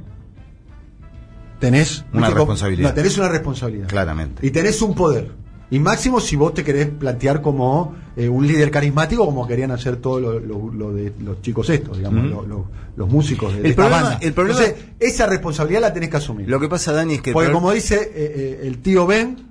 tenés 1.60 2.06
una 2.13 2.30
responsabilidad. 2.30 2.90
No, 2.90 2.96
tenés 2.96 3.18
una 3.18 3.30
responsabilidad. 3.30 3.88
Claramente. 3.88 4.46
Y 4.46 4.52
tenés 4.52 4.81
un 4.81 4.94
poder. 4.94 5.31
Y 5.72 5.80
máximo 5.80 6.19
si 6.19 6.36
vos 6.36 6.54
te 6.54 6.63
querés 6.63 6.90
plantear 6.90 7.42
como 7.42 7.96
eh, 8.16 8.28
un 8.28 8.46
líder 8.46 8.69
carismático, 8.69 9.25
como 9.25 9.48
querían 9.48 9.72
hacer 9.72 9.96
todos 9.96 10.22
lo, 10.22 10.40
lo, 10.40 10.72
lo 10.72 10.94
de 10.94 11.13
los 11.22 11.42
chicos 11.42 11.69
estos, 11.69 11.98
digamos, 11.98 12.46
los 12.96 13.10
músicos 13.10 13.54
de, 13.54 13.60
el 13.60 13.63
de 13.63 13.74
problema, 13.74 13.98
esta 13.98 14.10
banda. 14.10 14.25
El 14.25 14.34
problema, 14.34 14.60
Entonces, 14.60 14.86
esa 15.00 15.25
responsabilidad 15.28 15.81
la 15.81 15.94
tenés 15.94 16.10
que 16.10 16.18
asumir. 16.18 16.50
Lo 16.50 16.60
que 16.60 16.68
pasa, 16.68 16.92
Dani, 16.92 17.16
es 17.16 17.22
que. 17.22 17.31
Porque 17.31 17.52
como 17.52 17.72
dice 17.72 17.96
eh, 17.96 18.12
eh, 18.16 18.60
el 18.63 18.80
tío 18.80 19.08
Ben, 19.08 19.50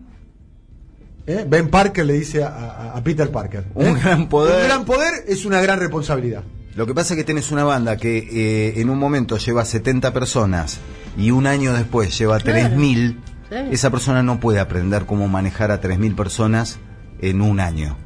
¿eh? 1.26 1.44
Ben 1.48 1.68
Parker 1.68 2.04
le 2.06 2.14
dice 2.14 2.42
a, 2.42 2.48
a, 2.48 2.96
a 2.96 3.04
Peter 3.04 3.30
Parker. 3.30 3.64
Un 3.74 3.96
¿eh? 3.96 4.00
gran 4.02 4.28
poder. 4.28 4.62
Un 4.62 4.66
gran 4.68 4.84
poder 4.84 5.24
es 5.26 5.44
una 5.44 5.60
gran 5.60 5.78
responsabilidad. 5.78 6.42
Lo 6.76 6.86
que 6.86 6.94
pasa 6.94 7.14
es 7.14 7.18
que 7.18 7.24
tenés 7.24 7.50
una 7.50 7.64
banda 7.64 7.96
que 7.96 8.18
eh, 8.18 8.80
en 8.80 8.90
un 8.90 8.98
momento 8.98 9.36
lleva 9.38 9.64
70 9.64 10.12
personas 10.12 10.78
y 11.18 11.30
un 11.32 11.46
año 11.46 11.72
después 11.72 12.16
lleva 12.16 12.38
Claro. 12.38 12.76
3.000. 12.76 13.16
Claro. 13.48 13.70
Esa 13.72 13.90
persona 13.90 14.22
no 14.22 14.38
puede 14.38 14.60
aprender 14.60 15.04
cómo 15.06 15.26
manejar 15.26 15.72
a 15.72 15.80
3.000 15.80 16.14
personas 16.14 16.78
en 17.20 17.42
un 17.42 17.58
año. 17.60 17.96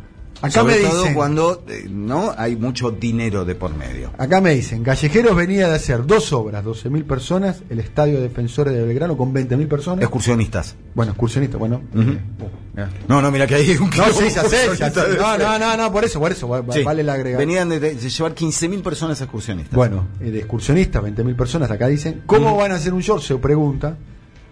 Acá 0.45 0.61
Sobre 0.61 0.77
me 0.77 0.83
todo 0.89 1.01
dicen- 1.03 1.15
cuando 1.15 1.63
eh, 1.69 1.87
no 1.91 2.35
hay 2.37 2.55
mucho 2.57 2.91
dinero 2.91 3.45
de 3.47 3.55
por 3.55 3.75
medio. 3.75 4.11
Acá 4.19 4.41
me 4.43 4.55
dicen, 4.55 4.83
Callejeros 4.83 5.35
venía 5.35 5.69
de 5.69 5.75
hacer 5.77 6.05
dos 6.07 6.33
obras, 6.35 6.63
12.000 6.65 7.05
personas, 7.05 7.63
el 7.71 7.79
Estadio 7.81 8.21
Defensores 8.21 8.75
de 8.75 8.85
Belgrano 8.85 9.17
con 9.17 9.33
20.000 9.33 9.67
personas. 9.69 10.03
Excursionistas. 10.03 10.77
bueno, 10.95 11.13
excursionistas, 11.13 11.59
bueno. 11.59 11.81
Eh. 11.97 12.19
No, 13.09 13.23
no, 13.23 13.31
mira 13.31 13.47
que 13.47 13.55
hay 13.55 13.71
un 13.71 13.89
No, 13.97 14.05
sí, 14.13 14.25
ya 14.35 14.43
sé, 14.45 14.67
ya 14.77 14.87
excursionista 14.89 15.03
sé. 15.05 15.11
de- 15.13 15.17
No, 15.17 15.39
no, 15.39 15.59
no, 15.59 15.77
no, 15.77 15.93
por 15.93 16.05
eso, 16.05 16.21
por 16.21 16.33
eso, 16.33 16.65
Sí. 16.73 16.83
vale 16.83 17.03
la 17.03 17.15
agregar. 17.15 17.39
Venían 17.39 17.69
de, 17.69 17.81
de 17.81 17.95
llevar 17.97 18.35
15.000 18.35 18.83
personas 18.83 19.21
excursionistas. 19.21 19.75
Bueno, 19.75 20.09
eh, 20.21 20.31
de 20.31 20.39
excursionistas, 20.41 21.03
20.000 21.03 21.37
personas, 21.37 21.71
acá 21.71 21.87
dicen, 21.89 22.23
¿cómo 22.27 22.57
van 22.57 22.73
a 22.73 22.75
hacer 22.75 22.93
un 22.93 23.03
show? 23.03 23.19
Se 23.19 23.35
pregunta. 23.37 23.97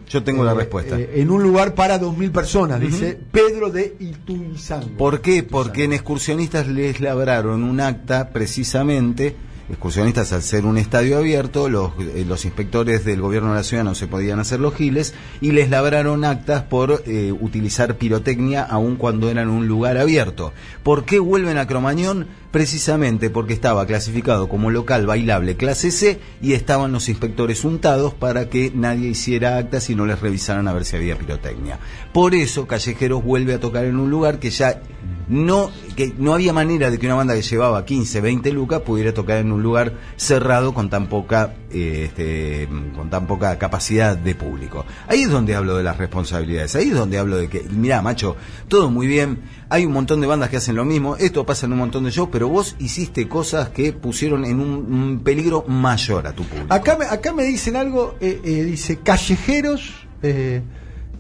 Yo 0.09 0.23
tengo 0.23 0.45
la 0.45 0.53
Eh, 0.53 0.57
respuesta. 0.57 0.99
eh, 0.99 1.11
en 1.17 1.31
un 1.31 1.43
lugar 1.43 1.75
para 1.75 1.99
2.000 2.01 2.31
personas, 2.33 2.81
dice 2.81 3.19
Pedro 3.31 3.71
de 3.71 3.97
Ituizango. 3.99 4.97
¿Por 4.99 5.21
qué? 5.21 5.43
Porque 5.43 5.85
en 5.85 5.93
excursionistas 5.93 6.69
les 6.69 7.01
labraron 7.01 7.63
un 7.63 7.81
acta 7.81 8.31
precisamente, 8.31 9.35
excursionistas 9.69 10.33
al 10.33 10.43
ser 10.43 10.65
un 10.67 10.79
estadio 10.79 11.19
abierto, 11.19 11.69
los, 11.69 11.93
eh, 12.01 12.25
los 12.27 12.45
inspectores 12.45 13.05
del 13.05 13.21
gobierno 13.21 13.51
de 13.51 13.57
la 13.57 13.63
ciudad 13.63 13.85
no 13.85 13.95
se 13.95 14.07
podían 14.07 14.41
hacer 14.41 14.61
los 14.61 14.75
giles 14.75 15.15
y 15.41 15.53
les 15.53 15.71
labraron 15.71 16.25
actas 16.25 16.63
por 16.63 17.03
eh, 17.07 17.33
utilizar 17.33 17.97
pirotecnia 17.97 18.63
aun 18.63 18.97
cuando 18.97 19.31
eran 19.31 19.49
un 19.49 19.69
lugar 19.69 19.99
abierto. 19.99 20.53
¿Por 20.83 21.05
qué 21.05 21.19
vuelven 21.19 21.59
a 21.59 21.67
Cromañón? 21.67 22.27
Precisamente 22.51 23.31
porque 23.31 23.55
estaba 23.55 23.87
clasificado 23.87 24.49
como 24.49 24.71
local 24.71 25.07
bailable 25.07 25.57
clase 25.57 25.91
C 25.91 26.21
y 26.43 26.53
estaban 26.53 26.93
los 26.93 27.09
inspectores 27.09 27.65
untados 27.65 28.13
para 28.13 28.51
que 28.51 28.71
nadie 28.75 29.09
hiciera 29.09 29.57
actas 29.57 29.89
y 29.89 29.95
no 29.95 30.05
les 30.05 30.21
revisaran 30.21 30.69
a 30.69 30.75
ver 30.75 30.85
si 30.85 30.97
había 30.97 31.17
pirotecnia. 31.17 31.79
Por 32.13 32.35
eso 32.35 32.67
Callejeros 32.67 33.25
vuelve 33.25 33.55
a 33.55 33.61
tocar 33.61 33.87
en 33.87 33.99
un 33.99 34.11
lugar 34.11 34.39
que 34.39 34.51
ya 34.51 34.83
no 35.29 35.71
que 35.97 36.15
no 36.19 36.35
había 36.35 36.53
manera 36.53 36.91
de 36.91 36.99
que 36.99 37.07
una 37.07 37.15
banda 37.15 37.35
que 37.35 37.43
llevaba 37.43 37.85
15, 37.85 38.21
20 38.21 38.53
lucas 38.53 38.81
pudiera 38.81 39.13
tocar 39.13 39.39
en 39.39 39.53
un 39.53 39.63
lugar 39.63 39.95
cerrado 40.17 40.75
con 40.75 40.91
tan 40.91 41.09
poca 41.09 41.55
eh, 41.71 42.05
este, 42.07 42.69
con 42.95 43.11
tan 43.11 43.27
poca 43.27 43.59
capacidad 43.59 44.17
de 44.17 44.35
público. 44.35 44.85
Ahí 45.09 45.23
es 45.23 45.31
donde 45.31 45.55
hablo 45.55 45.77
de 45.77 45.83
las 45.83 45.97
responsabilidades, 45.97 46.75
ahí 46.77 46.89
es 46.89 46.95
donde 46.95 47.19
hablo 47.19 47.37
de 47.37 47.49
que, 47.49 47.65
mira, 47.71 48.03
macho, 48.03 48.37
todo 48.69 48.91
muy 48.91 49.07
bien, 49.07 49.41
hay 49.69 49.87
un 49.87 49.93
montón 49.93 50.21
de 50.21 50.27
bandas 50.27 50.51
que 50.51 50.59
hacen 50.59 50.77
lo 50.77 50.85
mismo, 50.85 51.17
esto 51.17 51.47
pasa 51.47 51.67
en 51.67 51.73
un 51.73 51.79
montón 51.79 52.05
de 52.05 52.11
shows, 52.11 52.29
pero 52.31 52.49
vos 52.49 52.77
hiciste 52.79 53.29
cosas 53.29 53.71
que 53.71 53.93
pusieron 53.93 54.45
en 54.45 54.61
un, 54.61 54.71
un 54.71 55.21
peligro 55.21 55.65
mayor 55.67 56.27
a 56.27 56.33
tu 56.33 56.45
público. 56.45 56.73
Acá 56.73 56.97
me, 56.97 57.07
acá 57.07 57.33
me 57.33 57.45
dicen 57.45 57.77
algo, 57.77 58.17
eh, 58.21 58.41
eh, 58.45 58.65
dice 58.65 58.99
Callejeros 58.99 60.07
eh, 60.23 60.63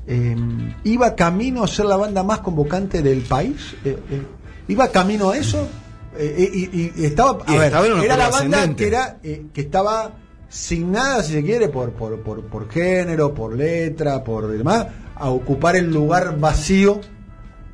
eh, 0.06 0.36
iba 0.84 1.14
camino 1.14 1.62
a 1.62 1.68
ser 1.68 1.86
la 1.86 1.96
banda 1.96 2.22
más 2.22 2.40
convocante 2.40 3.02
del 3.02 3.22
país. 3.22 3.74
eh, 3.84 3.98
eh, 4.10 4.22
iba 4.68 4.88
camino 4.88 5.30
a 5.30 5.36
eso. 5.36 5.68
eh, 6.18 6.50
y, 6.52 6.92
y 7.02 7.04
estaba, 7.04 7.38
a 7.46 7.54
Y 7.54 7.58
ver, 7.58 7.66
estaba 7.66 7.86
era 8.04 8.16
la 8.16 8.28
banda 8.28 8.74
que 8.74 8.86
era 8.86 9.18
que 9.22 9.60
estaba 9.60 10.12
signada, 10.48 11.22
si 11.22 11.32
se 11.32 11.42
quiere, 11.42 11.68
por, 11.68 11.92
por, 11.92 12.20
por, 12.20 12.42
por 12.44 12.68
género, 12.70 13.32
por 13.32 13.56
letra, 13.56 14.22
por 14.22 14.48
demás, 14.48 14.86
a 15.14 15.30
ocupar 15.30 15.76
el 15.76 15.90
lugar 15.90 16.38
vacío 16.38 17.00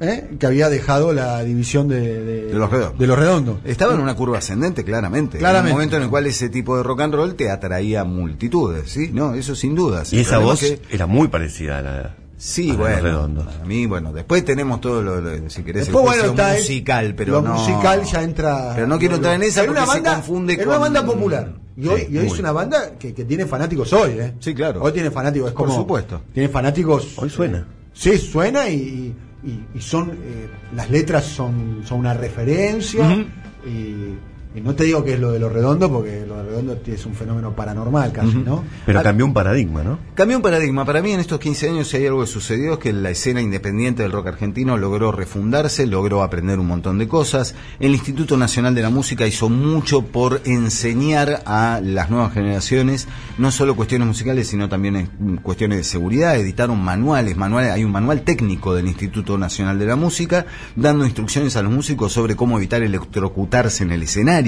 eh, 0.01 0.31
que 0.39 0.47
había 0.47 0.69
dejado 0.69 1.13
la 1.13 1.43
división 1.43 1.89
de, 1.89 2.01
de, 2.01 2.43
De 2.47 2.55
los 2.55 2.71
redondos. 2.71 2.99
de 2.99 3.07
los 3.07 3.19
redondos. 3.19 3.59
Estaba 3.65 3.95
en 3.95 4.01
una 4.01 4.15
curva 4.15 4.39
ascendente, 4.39 4.85
claramente. 4.85 5.39
Claramente. 5.39 5.71
En 5.71 5.73
un 5.75 5.79
momento 5.79 5.97
en 5.97 6.03
el 6.05 6.09
cual 6.11 6.27
ese 6.27 6.49
tipo 6.49 6.77
de 6.77 6.83
rock 6.83 7.01
and 7.01 7.15
roll 7.15 7.35
te 7.35 7.51
atraía 7.51 8.05
multitudes, 8.05 8.91
¿sí? 8.91 9.11
No, 9.13 9.35
eso 9.35 9.55
sin 9.55 9.75
dudas. 9.75 10.13
Y 10.13 10.21
esa 10.21 10.39
voz 10.39 10.61
que- 10.61 10.81
era 10.91 11.07
muy 11.07 11.29
parecida 11.29 11.79
a 11.79 11.83
la. 11.83 12.17
Sí, 12.37 12.71
a 12.71 12.75
bueno. 12.75 12.95
Los 12.95 13.03
redondos. 13.03 13.45
Para 13.47 13.65
mí, 13.65 13.87
bueno, 13.87 14.13
después 14.13 14.45
tenemos 14.45 14.81
todo 14.81 15.03
lo, 15.03 15.21
lo- 15.21 15.51
si 15.51 15.65
querés, 15.65 15.87
Después, 15.87 16.17
el 16.23 16.31
bueno, 16.31 16.53
musical, 16.55 17.15
pero 17.17 17.33
lo 17.33 17.43
no. 17.43 17.55
musical 17.55 18.05
ya 18.05 18.23
entra. 18.23 18.73
Pero 18.77 18.87
no 18.87 18.97
quiero 19.01 19.17
entrar 19.17 19.35
en 19.35 19.43
esa 19.43 19.63
una 19.65 19.71
porque 19.73 19.81
se 19.87 19.87
banda, 19.95 20.15
confunde 20.15 20.53
era 20.53 20.63
con- 20.63 20.69
una 20.75 20.79
banda 20.79 21.05
popular. 21.05 21.53
Y 21.77 21.89
hoy, 21.89 22.01
Sí, 22.03 22.07
y 22.11 22.19
hoy 22.19 22.27
es 22.27 22.39
una 22.39 22.53
banda 22.53 22.91
que, 22.99 23.13
que 23.15 23.25
tiene 23.25 23.47
fanáticos 23.47 23.93
hoy, 23.93 24.11
¿eh? 24.19 24.35
Sí, 24.39 24.55
claro. 24.55 24.83
Hoy 24.83 24.93
tiene 24.93 25.11
fanáticos, 25.11 25.49
es 25.49 25.55
Por 25.55 25.71
supuesto. 25.73 26.21
Tiene 26.33 26.49
fanáticos. 26.49 27.15
Hoy 27.19 27.31
suena. 27.31 27.67
Sí, 27.93 28.17
suena 28.19 28.69
y, 28.69 29.15
y, 29.45 29.61
y 29.77 29.81
son. 29.81 30.11
eh, 30.23 30.49
las 30.75 30.91
letras 30.91 31.25
son, 31.25 31.83
son 31.85 32.01
una 32.01 32.15
referencia. 32.15 33.27
Y, 33.67 34.15
y 34.59 34.61
no 34.61 34.75
te 34.75 34.85
digo 34.85 35.05
que 35.05 35.15
es 35.15 35.21
lo 35.21 35.33
de 35.33 35.39
los 35.39 35.53
redondos, 35.53 35.91
porque 35.91 36.25
lo 36.27 36.37
de 36.37 36.43
redondos 36.43 36.79
es 36.87 37.07
un 37.07 37.15
fenómeno 37.15 37.55
paranormal 37.55 38.13
casi, 38.13 38.37
¿no? 38.37 38.65
Pero 38.85 38.99
Ah, 38.99 39.03
cambió 39.03 39.25
un 39.25 39.33
paradigma, 39.33 39.83
¿no? 39.83 39.99
Cambió 40.15 40.37
un 40.37 40.43
paradigma. 40.43 40.85
Para 40.85 41.01
mí 41.03 41.13
en 41.13 41.21
estos 41.21 41.39
15 41.39 41.69
años 41.69 41.89
si 41.89 41.97
hay 41.99 42.07
algo 42.07 42.21
que 42.21 42.27
sucedió 42.27 42.75
es 42.75 42.79
que 42.79 42.93
la 42.93 43.11
escena 43.11 43.41
independiente 43.41 44.03
del 44.03 44.13
rock 44.13 44.29
argentino 44.29 44.77
logró 44.77 45.13
refundarse, 45.13 45.87
logró 45.87 46.23
aprender 46.23 46.59
un 46.59 46.67
montón 46.67 46.99
de 46.99 47.07
cosas. 47.09 47.55
El 47.81 47.93
Instituto 47.93 48.37
Nacional 48.37 48.75
de 48.75 48.83
la 48.83 48.91
Música 48.91 49.27
hizo 49.27 49.49
mucho 49.49 50.03
por 50.03 50.41
enseñar 50.45 51.43
a 51.47 51.81
las 51.83 52.11
nuevas 52.11 52.33
generaciones 52.33 53.07
no 53.39 53.51
solo 53.51 53.77
cuestiones 53.77 54.09
musicales, 54.09 54.49
sino 54.49 54.69
también 54.69 54.97
eh, 54.97 55.09
cuestiones 55.43 55.79
de 55.79 55.85
seguridad. 55.85 56.37
Editaron 56.37 56.83
manuales, 56.83 57.37
manuales, 57.37 57.71
hay 57.73 57.85
un 57.85 57.93
manual 57.93 58.23
técnico 58.23 58.75
del 58.75 58.89
Instituto 58.89 59.39
Nacional 59.39 59.79
de 59.79 59.87
la 59.87 59.97
Música 59.97 60.47
dando 60.75 61.05
instrucciones 61.05 61.57
a 61.57 61.63
los 61.63 61.73
músicos 61.73 62.13
sobre 62.13 62.35
cómo 62.37 62.57
evitar 62.57 62.83
electrocutarse 62.83 63.85
en 63.85 63.93
el 63.93 64.03
escenario, 64.03 64.48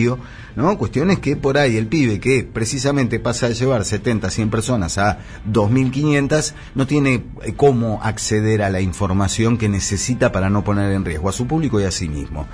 ¿no? 0.56 0.78
Cuestiones 0.78 1.18
que 1.18 1.36
por 1.36 1.58
ahí 1.58 1.76
el 1.76 1.86
pibe 1.86 2.20
que 2.20 2.44
precisamente 2.44 3.18
pasa 3.20 3.48
de 3.48 3.54
llevar 3.54 3.84
70, 3.84 4.30
100 4.30 4.50
personas 4.50 4.98
a 4.98 5.18
2500 5.44 6.54
no 6.74 6.86
tiene 6.86 7.24
eh, 7.42 7.54
cómo 7.56 8.00
acceder 8.02 8.62
a 8.62 8.70
la 8.70 8.80
información 8.80 9.58
que 9.58 9.68
necesita 9.68 10.32
para 10.32 10.50
no 10.50 10.64
poner 10.64 10.92
en 10.92 11.04
riesgo 11.04 11.28
a 11.28 11.32
su 11.32 11.46
público 11.46 11.80
y 11.80 11.84
a 11.84 11.90
sí 11.90 12.08
mismo. 12.08 12.46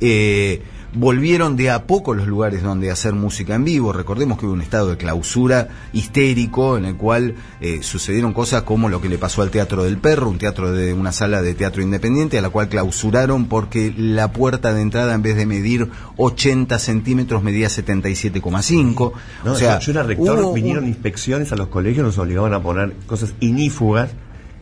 Eh, 0.00 0.62
volvieron 0.96 1.56
de 1.56 1.70
a 1.70 1.86
poco 1.86 2.14
los 2.14 2.26
lugares 2.26 2.62
donde 2.62 2.90
hacer 2.90 3.12
música 3.12 3.54
en 3.54 3.64
vivo. 3.64 3.92
Recordemos 3.92 4.38
que 4.38 4.46
hubo 4.46 4.54
un 4.54 4.62
estado 4.62 4.90
de 4.90 4.96
clausura 4.96 5.68
histérico 5.92 6.76
en 6.76 6.86
el 6.86 6.96
cual 6.96 7.34
eh, 7.60 7.80
sucedieron 7.82 8.32
cosas 8.32 8.62
como 8.62 8.88
lo 8.88 9.00
que 9.00 9.08
le 9.08 9.18
pasó 9.18 9.42
al 9.42 9.50
Teatro 9.50 9.84
del 9.84 9.98
Perro, 9.98 10.30
un 10.30 10.38
teatro 10.38 10.72
de 10.72 10.94
una 10.94 11.12
sala 11.12 11.42
de 11.42 11.54
teatro 11.54 11.82
independiente 11.82 12.38
a 12.38 12.42
la 12.42 12.50
cual 12.50 12.68
clausuraron 12.68 13.46
porque 13.46 13.94
la 13.96 14.32
puerta 14.32 14.72
de 14.72 14.80
entrada 14.80 15.14
en 15.14 15.22
vez 15.22 15.36
de 15.36 15.46
medir 15.46 15.90
80 16.16 16.78
centímetros 16.78 17.42
medía 17.42 17.68
77,5. 17.68 19.12
No, 19.44 19.52
o 19.52 19.54
sea, 19.54 19.78
yo, 19.78 19.86
yo 19.86 19.92
era 19.92 20.02
rector, 20.02 20.38
hubo 20.40 20.52
vinieron 20.54 20.86
inspecciones 20.86 21.52
a 21.52 21.56
los 21.56 21.68
colegios, 21.68 22.06
nos 22.06 22.18
obligaban 22.18 22.54
a 22.54 22.62
poner 22.62 22.94
cosas 23.06 23.34
inífugas, 23.40 24.10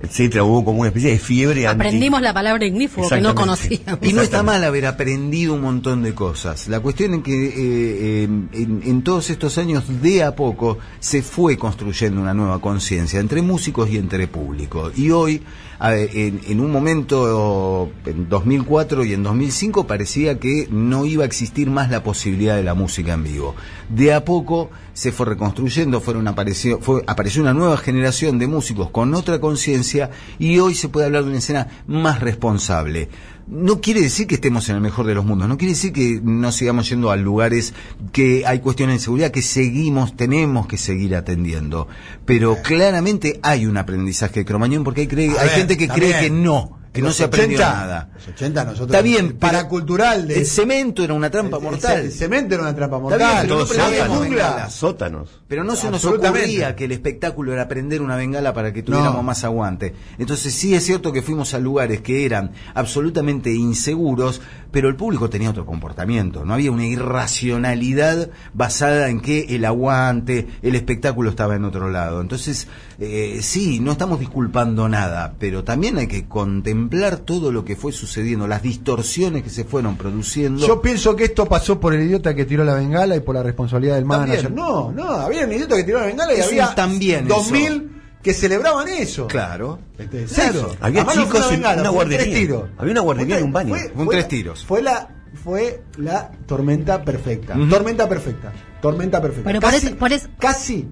etcétera. 0.04 0.44
Hubo 0.44 0.64
como 0.64 0.80
una 0.80 0.88
especie 0.88 1.10
de 1.10 1.18
fiebre 1.18 1.66
anti- 1.66 1.80
Aprendimos 1.86 2.22
la 2.22 2.32
palabra 2.32 2.64
ignífugo 2.66 3.08
que 3.08 3.20
no 3.20 3.34
conocíamos. 3.34 3.98
Y 4.02 4.12
no 4.12 4.22
está 4.22 4.42
mal 4.42 4.62
haber 4.64 4.86
aprendido 4.86 5.54
un 5.54 5.62
montón 5.62 6.02
de 6.02 6.14
cosas. 6.14 6.68
La 6.68 6.80
cuestión 6.80 7.14
es 7.14 7.22
que 7.22 7.46
eh, 7.46 7.54
eh, 7.56 8.24
en, 8.24 8.82
en 8.84 9.02
todos 9.02 9.30
estos 9.30 9.58
años, 9.58 9.84
de 10.02 10.22
a 10.22 10.34
poco, 10.36 10.78
se 11.00 11.22
fue 11.22 11.56
construyendo 11.56 12.20
una 12.20 12.34
nueva 12.34 12.60
conciencia 12.60 13.20
entre 13.20 13.42
músicos 13.42 13.90
y 13.90 13.96
entre 13.98 14.28
público. 14.28 14.90
Y 14.96 15.10
hoy, 15.10 15.42
en, 15.80 16.40
en 16.46 16.60
un 16.60 16.70
momento, 16.70 17.90
en 18.06 18.28
2004 18.28 19.04
y 19.04 19.14
en 19.14 19.22
2005, 19.22 19.86
parecía 19.86 20.38
que 20.38 20.68
no 20.70 21.04
iba 21.06 21.24
a 21.24 21.26
existir 21.26 21.70
más 21.70 21.90
la 21.90 22.02
posibilidad 22.02 22.56
de 22.56 22.62
la 22.62 22.74
música 22.74 23.12
en 23.12 23.24
vivo. 23.24 23.54
De 23.88 24.12
a 24.12 24.24
poco 24.24 24.70
se 24.92 25.12
fue 25.12 25.26
reconstruyendo, 25.26 26.00
fueron 26.00 26.28
apareció, 26.28 26.80
fue, 26.80 27.02
apareció 27.06 27.42
una 27.42 27.52
nueva 27.52 27.76
generación 27.76 28.38
de 28.38 28.46
músicos 28.46 28.90
con 28.90 29.14
otra 29.14 29.40
conciencia 29.40 30.10
y 30.38 30.58
hoy 30.58 30.74
se 30.74 30.88
puede 30.88 31.06
hablar 31.06 31.24
de 31.24 31.30
una 31.30 31.38
escena 31.38 31.68
más 31.86 32.20
responsable. 32.20 33.08
No 33.46 33.80
quiere 33.80 34.00
decir 34.00 34.26
que 34.26 34.36
estemos 34.36 34.68
en 34.70 34.76
el 34.76 34.80
mejor 34.80 35.06
de 35.06 35.14
los 35.14 35.24
mundos, 35.24 35.48
no 35.48 35.58
quiere 35.58 35.74
decir 35.74 35.92
que 35.92 36.18
no 36.22 36.50
sigamos 36.50 36.88
yendo 36.88 37.10
a 37.10 37.16
lugares 37.16 37.74
que 38.12 38.46
hay 38.46 38.60
cuestiones 38.60 38.96
de 38.96 39.00
seguridad 39.04 39.30
que 39.32 39.42
seguimos, 39.42 40.16
tenemos 40.16 40.66
que 40.66 40.78
seguir 40.78 41.14
atendiendo. 41.14 41.86
Pero 42.24 42.56
claramente 42.62 43.40
hay 43.42 43.66
un 43.66 43.76
aprendizaje 43.76 44.40
de 44.40 44.44
Cromañón 44.46 44.82
porque 44.82 45.02
hay, 45.02 45.06
cree- 45.08 45.28
hay 45.38 45.48
ver, 45.48 45.50
gente 45.50 45.76
que 45.76 45.86
también. 45.88 46.12
cree 46.12 46.22
que 46.22 46.30
no, 46.30 46.78
que 46.94 47.00
En 47.00 47.04
no 47.06 47.08
los 47.08 47.16
se 47.16 47.24
aprendió 47.24 47.58
80, 47.58 47.74
nada. 47.74 48.08
Los 48.14 48.28
80 48.28 48.64
nosotros. 48.64 48.86
Está 48.88 49.02
bien, 49.02 49.26
el 49.26 49.34
pero 49.34 49.38
paracultural 49.40 50.28
de. 50.28 50.38
El 50.38 50.46
cemento 50.46 51.02
era 51.02 51.12
una 51.12 51.28
trampa 51.28 51.56
el- 51.56 51.62
mortal. 51.64 52.00
El 52.04 52.12
cemento 52.12 52.54
era 52.54 52.62
una 52.62 52.74
trampa 52.76 52.96
bien, 52.98 53.02
mortal. 53.02 53.38
pero 53.42 53.42
no 53.42 53.64
Todos 53.64 53.76
prendíamos 53.76 54.18
sótanos, 54.18 54.72
sótanos. 54.74 55.28
Pero 55.48 55.64
no 55.64 55.74
se 55.76 55.90
nos 55.90 56.04
ocurría 56.04 56.76
que 56.76 56.84
el 56.84 56.92
espectáculo 56.92 57.52
era 57.52 57.66
prender 57.66 58.00
una 58.00 58.14
bengala 58.16 58.54
para 58.54 58.72
que 58.72 58.82
tuviéramos 58.84 59.16
No. 59.16 59.22
más 59.24 59.42
aguante. 59.42 59.92
Entonces 60.18 60.54
sí 60.54 60.74
es 60.74 60.84
cierto 60.84 61.12
que 61.12 61.20
fuimos 61.20 61.52
a 61.52 61.58
lugares 61.58 62.00
que 62.00 62.24
eran 62.24 62.52
absolutamente 62.74 63.50
inseguros, 63.52 64.40
pero 64.74 64.88
el 64.88 64.96
público 64.96 65.30
tenía 65.30 65.50
otro 65.50 65.64
comportamiento. 65.64 66.44
No 66.44 66.52
había 66.52 66.72
una 66.72 66.84
irracionalidad 66.84 68.30
basada 68.54 69.08
en 69.08 69.20
que 69.20 69.54
el 69.54 69.64
aguante, 69.64 70.48
el 70.62 70.74
espectáculo 70.74 71.30
estaba 71.30 71.54
en 71.54 71.64
otro 71.64 71.90
lado. 71.90 72.20
Entonces, 72.20 72.66
eh, 72.98 73.38
sí, 73.40 73.78
no 73.78 73.92
estamos 73.92 74.18
disculpando 74.18 74.88
nada, 74.88 75.36
pero 75.38 75.62
también 75.62 75.96
hay 75.98 76.08
que 76.08 76.26
contemplar 76.26 77.18
todo 77.18 77.52
lo 77.52 77.64
que 77.64 77.76
fue 77.76 77.92
sucediendo, 77.92 78.48
las 78.48 78.62
distorsiones 78.62 79.44
que 79.44 79.50
se 79.50 79.62
fueron 79.62 79.96
produciendo. 79.96 80.66
Yo 80.66 80.82
pienso 80.82 81.14
que 81.14 81.22
esto 81.22 81.46
pasó 81.46 81.78
por 81.78 81.94
el 81.94 82.02
idiota 82.02 82.34
que 82.34 82.44
tiró 82.44 82.64
la 82.64 82.74
bengala 82.74 83.14
y 83.14 83.20
por 83.20 83.36
la 83.36 83.44
responsabilidad 83.44 83.94
del 83.94 84.08
También. 84.08 84.28
manager. 84.28 84.50
No, 84.50 84.90
no, 84.90 85.04
había 85.08 85.44
un 85.44 85.52
idiota 85.52 85.76
que 85.76 85.84
tiró 85.84 86.00
la 86.00 86.06
bengala 86.06 86.34
y 86.34 86.40
había 86.40 86.74
también 86.74 87.28
2000 87.28 87.93
que 88.24 88.32
celebraban 88.34 88.88
eso. 88.88 89.28
Claro. 89.28 89.78
Este, 89.98 90.24
Claro. 90.24 90.58
eso. 90.58 90.76
Había 90.80 91.02
Además, 91.02 91.16
no 91.16 91.22
chicos 91.24 91.44
en 91.44 91.50
bengala, 91.56 91.74
una 91.82 91.90
fue 91.90 91.94
guardería. 91.94 92.18
tres 92.24 92.34
tiros. 92.34 92.62
Había 92.78 92.92
una 92.92 93.00
guardería 93.02 93.38
y 93.38 93.42
un 93.42 93.52
baño. 93.52 93.68
fue- 93.68 93.90
Fue 93.94 94.04
fue 94.06 94.14
tres 94.14 94.24
la- 94.24 94.28
tiros. 94.28 94.64
Fue 94.64 94.82
la, 94.82 95.08
fue 95.44 95.82
la 95.98 96.30
tormenta 96.46 97.04
perfecta. 97.04 97.54
Tormenta 97.70 98.08
perfecta. 98.08 98.52
Tormenta 98.80 99.20
perfecta. 99.22 99.44
Pero 99.48 99.60
por 99.60 99.70
casi, 99.70 99.86
eso- 99.86 99.96
por 99.96 100.12
eso- 100.12 100.28
casi, 100.40 100.88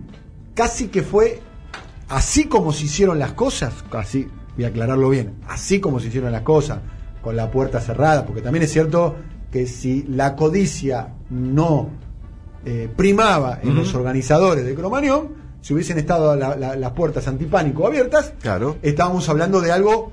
casi 0.55 0.89
que 0.89 1.03
fue 1.03 1.41
así 2.09 2.45
como 2.45 2.73
se 2.73 2.85
hicieron 2.85 3.19
las 3.19 3.33
cosas, 3.33 3.73
casi, 3.91 4.29
voy 4.55 4.65
a 4.67 4.69
aclararlo 4.69 5.09
bien, 5.09 5.37
así 5.49 5.81
como 5.81 5.99
se 6.01 6.09
hicieron 6.09 6.31
las 6.33 6.43
cosas, 6.43 6.81
con 7.23 7.35
la 7.37 7.51
puerta 7.51 7.81
cerrada, 7.81 8.27
porque 8.27 8.43
también 8.43 8.65
es 8.65 8.71
cierto 8.73 9.17
que 9.51 9.67
si 9.67 10.03
la 10.03 10.37
codicia 10.37 11.15
no 11.31 11.89
eh, 12.65 12.89
primaba 12.95 13.59
en 13.63 13.75
los 13.75 13.93
organizadores 13.95 14.65
de 14.65 14.75
Cromañón, 14.75 15.42
si 15.63 15.73
hubiesen 15.73 15.97
estado 15.97 16.37
la- 16.37 16.55
la- 16.57 16.77
las 16.77 16.93
puertas 16.93 17.27
antipánico 17.29 17.87
abiertas, 17.87 18.35
Claro. 18.43 18.77
estábamos 18.83 19.27
hablando 19.31 19.61
de 19.63 19.73
algo 19.73 20.13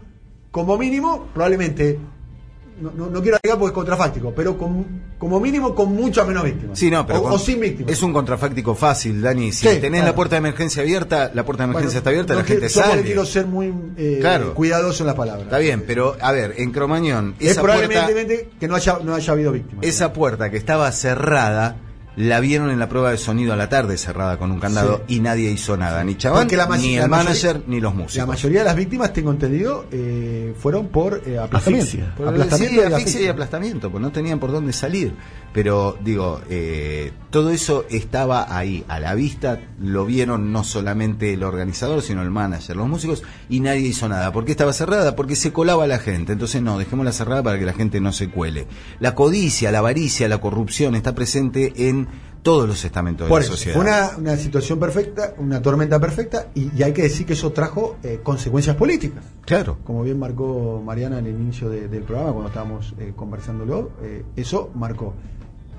como 0.51 0.77
mínimo, 0.77 1.27
probablemente, 1.33 1.99
no, 2.81 2.91
no, 2.95 3.09
no 3.09 3.21
quiero 3.21 3.35
agregar 3.37 3.59
porque 3.59 3.71
es 3.71 3.75
contrafáctico, 3.75 4.31
pero 4.33 4.57
con- 4.57 5.09
como 5.17 5.37
mínimo 5.41 5.75
con 5.75 5.93
muchas 5.93 6.25
menos 6.25 6.45
víctimas. 6.45 6.79
Sí, 6.79 6.89
no, 6.89 7.05
pero 7.05 7.23
o, 7.23 7.37
sin 7.37 7.59
víctimas. 7.59 7.91
es 7.91 8.01
un 8.01 8.13
contrafáctico 8.13 8.73
fácil, 8.73 9.21
Dani. 9.21 9.51
Si 9.51 9.67
Sí, 9.67 9.75
tenés 9.81 9.99
claro. 9.99 10.05
la 10.05 10.15
puerta 10.15 10.35
de 10.35 10.37
emergencia 10.37 10.81
abierta, 10.81 11.29
la 11.33 11.43
puerta 11.43 11.63
de 11.63 11.67
Bueno, 11.67 11.79
emergencia 11.79 11.97
está 11.97 12.09
abierta, 12.11 12.33
no 12.35 12.39
la 12.39 12.45
quiero- 12.45 12.61
gente 12.61 12.73
yo 12.73 12.81
sale. 12.81 13.01
quiero 13.03 13.25
ser 13.25 13.47
muy 13.47 13.73
eh, 13.97 14.19
Claro. 14.21 14.53
cuidadoso 14.53 15.03
en 15.03 15.07
las 15.07 15.15
palabras. 15.17 15.43
Está 15.43 15.57
bien, 15.57 15.83
pero 15.85 16.15
a 16.21 16.31
ver, 16.31 16.53
en 16.57 16.71
Cromañón, 16.71 17.35
es 17.39 17.51
esa 17.51 17.61
puerta, 17.61 17.85
probablemente 17.85 18.49
que 18.57 18.67
no 18.69 18.75
haya, 18.75 18.99
no 19.03 19.13
haya 19.13 19.33
habido 19.33 19.51
víctimas. 19.51 19.85
esa 19.85 20.13
puerta 20.13 20.49
que 20.49 20.55
estaba 20.57 20.89
cerrada, 20.93 21.75
la 22.19 22.41
vieron 22.41 22.69
en 22.69 22.79
la 22.79 22.89
prueba 22.89 23.11
de 23.11 23.17
sonido 23.17 23.53
a 23.53 23.55
la 23.55 23.69
tarde 23.69 23.97
cerrada 23.97 24.37
con 24.37 24.51
un 24.51 24.59
candado 24.59 25.03
Sí. 25.07 25.15
y 25.15 25.19
nadie 25.21 25.49
hizo 25.51 25.77
nada, 25.77 26.03
ni 26.03 26.15
la 26.15 26.31
ma- 26.33 26.43
ni 26.43 26.57
la 26.57 26.63
el 26.65 26.67
mayoría- 26.69 27.07
manager, 27.07 27.63
ni 27.67 27.79
los 27.79 27.95
músicos. 27.95 28.15
La 28.17 28.25
mayoría 28.25 28.59
de 28.59 28.65
las 28.65 28.75
víctimas, 28.75 29.13
tengo 29.13 29.31
entendido, 29.31 29.85
eh, 29.89 30.53
fueron 30.59 30.87
por 30.89 31.21
eh, 31.25 31.37
aplastamiento. 31.39 31.85
Asfixia. 31.87 32.13
Por 32.17 32.27
aplastamiento 32.27 32.73
sí, 32.75 32.75
y 32.75 32.79
asfixia 32.83 32.97
asfixia. 32.97 33.21
y 33.21 33.27
aplastamiento, 33.29 33.89
pues 33.89 34.01
no 34.01 34.11
tenían 34.11 34.37
por 34.37 34.51
dónde 34.51 34.73
salir. 34.73 35.13
Pero 35.53 35.97
digo, 36.03 36.41
eh, 36.49 37.11
todo 37.31 37.49
eso 37.51 37.85
estaba 37.89 38.55
ahí, 38.55 38.83
a 38.87 38.99
la 38.99 39.15
vista, 39.15 39.59
lo 39.81 40.05
vieron 40.05 40.51
no 40.51 40.63
solamente 40.63 41.33
el 41.33 41.41
organizador, 41.43 42.01
sino 42.03 42.21
el 42.21 42.29
manager, 42.29 42.75
los 42.75 42.87
músicos, 42.87 43.23
y 43.49 43.61
nadie 43.61 43.87
hizo 43.87 44.07
nada. 44.09 44.31
¿Por 44.31 44.45
qué 44.45 44.51
estaba 44.51 44.73
cerrada? 44.73 45.15
Porque 45.15 45.35
se 45.35 45.51
colaba 45.53 45.87
la 45.87 45.97
gente. 45.99 46.33
Entonces 46.33 46.61
no, 46.61 46.77
dejémosla 46.77 47.13
cerrada 47.13 47.41
para 47.41 47.57
que 47.57 47.65
la 47.65 47.73
gente 47.73 47.99
no 48.01 48.11
se 48.11 48.29
cuele. 48.29 48.67
La 48.99 49.15
codicia, 49.15 49.71
la 49.71 49.79
avaricia, 49.79 50.27
la 50.27 50.39
corrupción 50.39 50.93
está 50.95 51.15
presente 51.15 51.73
en 51.89 52.08
todos 52.41 52.67
los 52.67 52.83
estamentos 52.85 53.25
de 53.25 53.29
Por 53.29 53.41
la 53.41 53.45
eso, 53.45 53.53
sociedad. 53.55 53.75
fue 53.75 53.85
una, 53.85 54.17
una 54.17 54.37
situación 54.37 54.79
perfecta, 54.79 55.33
una 55.37 55.61
tormenta 55.61 55.99
perfecta, 55.99 56.47
y, 56.55 56.69
y 56.77 56.83
hay 56.83 56.93
que 56.93 57.03
decir 57.03 57.25
que 57.25 57.33
eso 57.33 57.51
trajo 57.51 57.97
eh, 58.03 58.19
consecuencias 58.23 58.75
políticas. 58.75 59.23
Claro. 59.45 59.77
Como 59.83 60.03
bien 60.03 60.17
marcó 60.19 60.81
Mariana 60.85 61.17
al 61.17 61.27
inicio 61.27 61.69
de- 61.69 61.87
del 61.87 62.03
programa, 62.03 62.31
cuando 62.31 62.47
estábamos 62.49 62.93
eh, 62.99 63.13
conversándolo, 63.15 63.91
eh, 64.01 64.23
eso 64.35 64.71
marcó 64.75 65.13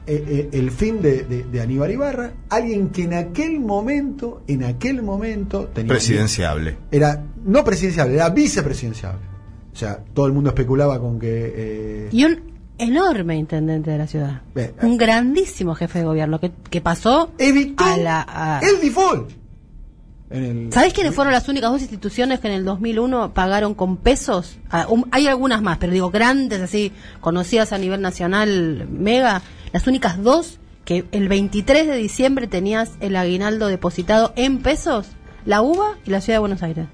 eh, 0.07 0.25
eh, 0.27 0.59
el 0.59 0.71
fin 0.71 1.01
de, 1.03 1.23
de- 1.25 1.45
de 1.45 1.61
Aníbal 1.61 1.91
Ibarra, 1.93 2.33
alguien 2.49 2.89
que 2.89 3.05
en 3.05 3.15
aquel 3.15 3.61
momento, 3.61 4.43
en 4.47 4.65
aquel 4.65 5.03
momento 5.03 5.69
tenía 5.73 5.89
Presidenciable. 5.91 6.77
era 6.91 7.23
no 7.45 7.63
presidenciable, 7.65 8.15
era 8.15 8.29
vicepresidenciable. 8.31 9.21
O 9.73 9.77
sea, 9.77 10.03
todo 10.13 10.27
el 10.27 10.33
mundo 10.33 10.51
especulaba 10.51 10.99
con 10.99 11.19
que 11.19 11.53
eh, 11.55 12.09
Y 12.13 12.25
un 12.25 12.50
enorme 12.81 13.37
intendente 13.37 13.91
de 13.91 13.99
la 13.99 14.07
ciudad. 14.07 14.43
Un 14.83 14.97
grandísimo 14.99 15.75
jefe 15.75 16.01
de 16.01 16.05
gobierno 16.05 16.41
que, 16.41 16.51
que 16.71 16.81
pasó 16.81 17.31
evitó 17.39 17.85
a 17.85 17.97
la... 17.97 18.27
a- 18.29 18.61
el 18.61 18.81
default. 18.81 19.31
En 20.31 20.45
el- 20.45 20.73
¿Sabés 20.73 20.93
quiénes 20.93 21.15
fueron 21.15 21.33
las 21.33 21.49
únicas 21.49 21.71
dos 21.73 21.81
instituciones 21.83 22.39
que 22.41 22.47
en 22.49 22.55
el 22.55 22.65
2001 22.65 23.35
pagaron 23.35 23.75
con 23.75 23.97
pesos? 23.97 24.59
Ah, 24.71 24.87
hay 25.11 25.27
algunas 25.27 25.61
más, 25.63 25.79
pero 25.79 25.93
digo 25.93 26.11
grandes, 26.11 26.61
así, 26.61 26.93
conocidas 27.21 27.73
a 27.73 27.79
nivel 27.79 28.01
nacional, 28.01 28.87
mega. 28.89 29.43
Las 29.73 29.87
únicas 29.87 30.23
dos 30.23 30.59
que 30.85 31.05
el 31.13 31.29
23 31.29 31.87
de 31.87 31.97
diciembre 31.97 32.47
tenías 32.47 32.93
el 33.01 33.17
aguinaldo 33.17 33.67
depositado 33.69 34.33
en 34.37 34.59
pesos, 34.59 35.09
la 35.45 35.63
UBA 35.63 35.99
y 36.07 36.11
la 36.11 36.21
Ciudad 36.21 36.37
de 36.37 36.41
Buenos 36.41 36.63
Aires. 36.63 36.87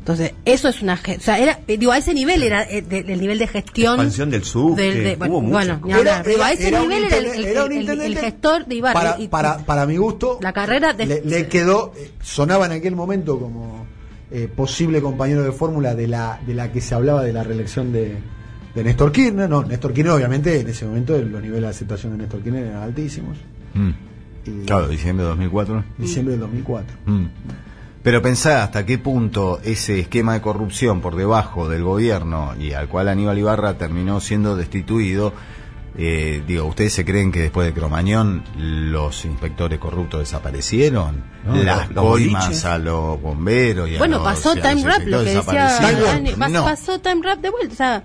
Entonces, 0.00 0.32
eso 0.44 0.68
es 0.68 0.82
una... 0.82 0.94
O 0.94 1.20
sea, 1.20 1.38
era, 1.38 1.60
eh, 1.68 1.76
digo, 1.78 1.92
a 1.92 1.98
ese 1.98 2.14
nivel 2.14 2.42
era 2.42 2.62
eh, 2.64 2.82
de- 2.82 3.00
el 3.00 3.20
nivel 3.20 3.38
de 3.38 3.46
gestión... 3.46 3.94
Expansión 3.94 4.30
del 4.30 4.40
del- 4.42 5.04
de- 5.18 5.28
hubo 5.28 5.40
bueno, 5.42 5.78
bueno. 5.80 6.22
Digo, 6.26 6.42
a 6.42 6.52
ese 6.52 6.68
era 6.68 6.80
nivel 6.80 7.04
era 7.04 7.16
el, 7.18 7.26
el- 7.26 7.44
era 7.44 7.64
un 7.64 7.72
el- 7.72 7.76
el 7.78 7.82
intendente 7.82 8.20
gestor 8.20 8.66
de 8.66 8.74
Ibarra. 8.76 8.94
Para, 9.00 9.20
Y- 9.20 9.28
para, 9.28 9.58
para 9.58 9.86
mi 9.86 9.96
gusto, 9.98 10.38
La 10.40 10.52
carrera 10.52 10.92
de- 10.94 11.06
le, 11.06 11.22
le 11.24 11.46
quedó, 11.48 11.92
eh, 11.96 12.10
sonaba 12.22 12.66
en 12.66 12.72
aquel 12.72 12.96
momento 12.96 13.38
como 13.38 13.86
eh, 14.32 14.48
posible 14.54 15.00
compañero 15.02 15.42
de 15.42 15.52
fórmula 15.52 15.94
de 15.94 16.06
la, 16.08 16.40
de 16.46 16.54
la 16.54 16.72
que 16.72 16.80
se 16.80 16.94
hablaba 16.94 17.22
de 17.22 17.32
la 17.32 17.42
reelección 17.44 17.92
de, 17.92 18.16
de 18.74 18.84
Néstor 18.84 19.12
Kirchner. 19.12 19.48
No, 19.50 19.62
Néstor 19.62 19.92
Kirchner, 19.92 20.14
obviamente, 20.16 20.58
en 20.60 20.68
ese 20.68 20.86
momento 20.86 21.16
los 21.18 21.42
niveles 21.42 21.62
de 21.62 21.68
aceptación 21.68 22.12
de 22.12 22.18
Néstor 22.18 22.40
Kirchner 22.42 22.66
eran 22.66 22.82
altísimos. 22.82 23.36
Mm. 23.74 23.90
Y 24.46 24.64
Claro, 24.66 24.88
diciembre 24.88 25.24
de 25.24 25.28
2004. 25.30 25.84
diciembre 25.98 26.32
del 26.32 26.40
2004. 26.40 26.96
Mm. 27.06 27.26
Pero 28.02 28.22
pensá 28.22 28.62
hasta 28.64 28.86
qué 28.86 28.96
punto 28.98 29.60
ese 29.62 30.00
esquema 30.00 30.32
de 30.32 30.40
corrupción 30.40 31.00
por 31.02 31.16
debajo 31.16 31.68
del 31.68 31.82
gobierno 31.84 32.54
y 32.58 32.72
al 32.72 32.88
cual 32.88 33.08
Aníbal 33.08 33.38
Ibarra 33.38 33.74
terminó 33.76 34.20
siendo 34.20 34.56
destituido. 34.56 35.32
eh, 35.98 36.42
digo, 36.46 36.66
¿ustedes 36.66 36.92
se 36.94 37.04
creen 37.04 37.32
que 37.32 37.40
después 37.40 37.66
de 37.66 37.74
Cromañón 37.74 38.44
los 38.56 39.24
inspectores 39.24 39.78
corruptos 39.80 40.20
desaparecieron? 40.20 41.24
No, 41.44 41.56
Las 41.56 41.88
los- 41.88 41.96
los 41.96 42.04
coimas 42.06 42.64
a 42.64 42.78
los 42.78 43.20
bomberos 43.20 43.88
y 43.90 43.96
a 43.96 43.98
Bueno, 43.98 44.18
los- 44.18 44.24
pasó 44.24 44.50
y 44.56 44.60
a 44.60 44.62
los 44.62 44.68
Time 44.70 44.82
Rap, 44.88 45.02
lo 45.06 45.18
que 45.18 45.24
decía 45.34 46.48
No. 46.48 46.64
pasó 46.64 47.00
Time 47.00 47.20
Rap 47.22 47.40
de 47.40 47.50
vuelta, 47.50 47.72
o 47.72 47.76
sea, 47.76 48.04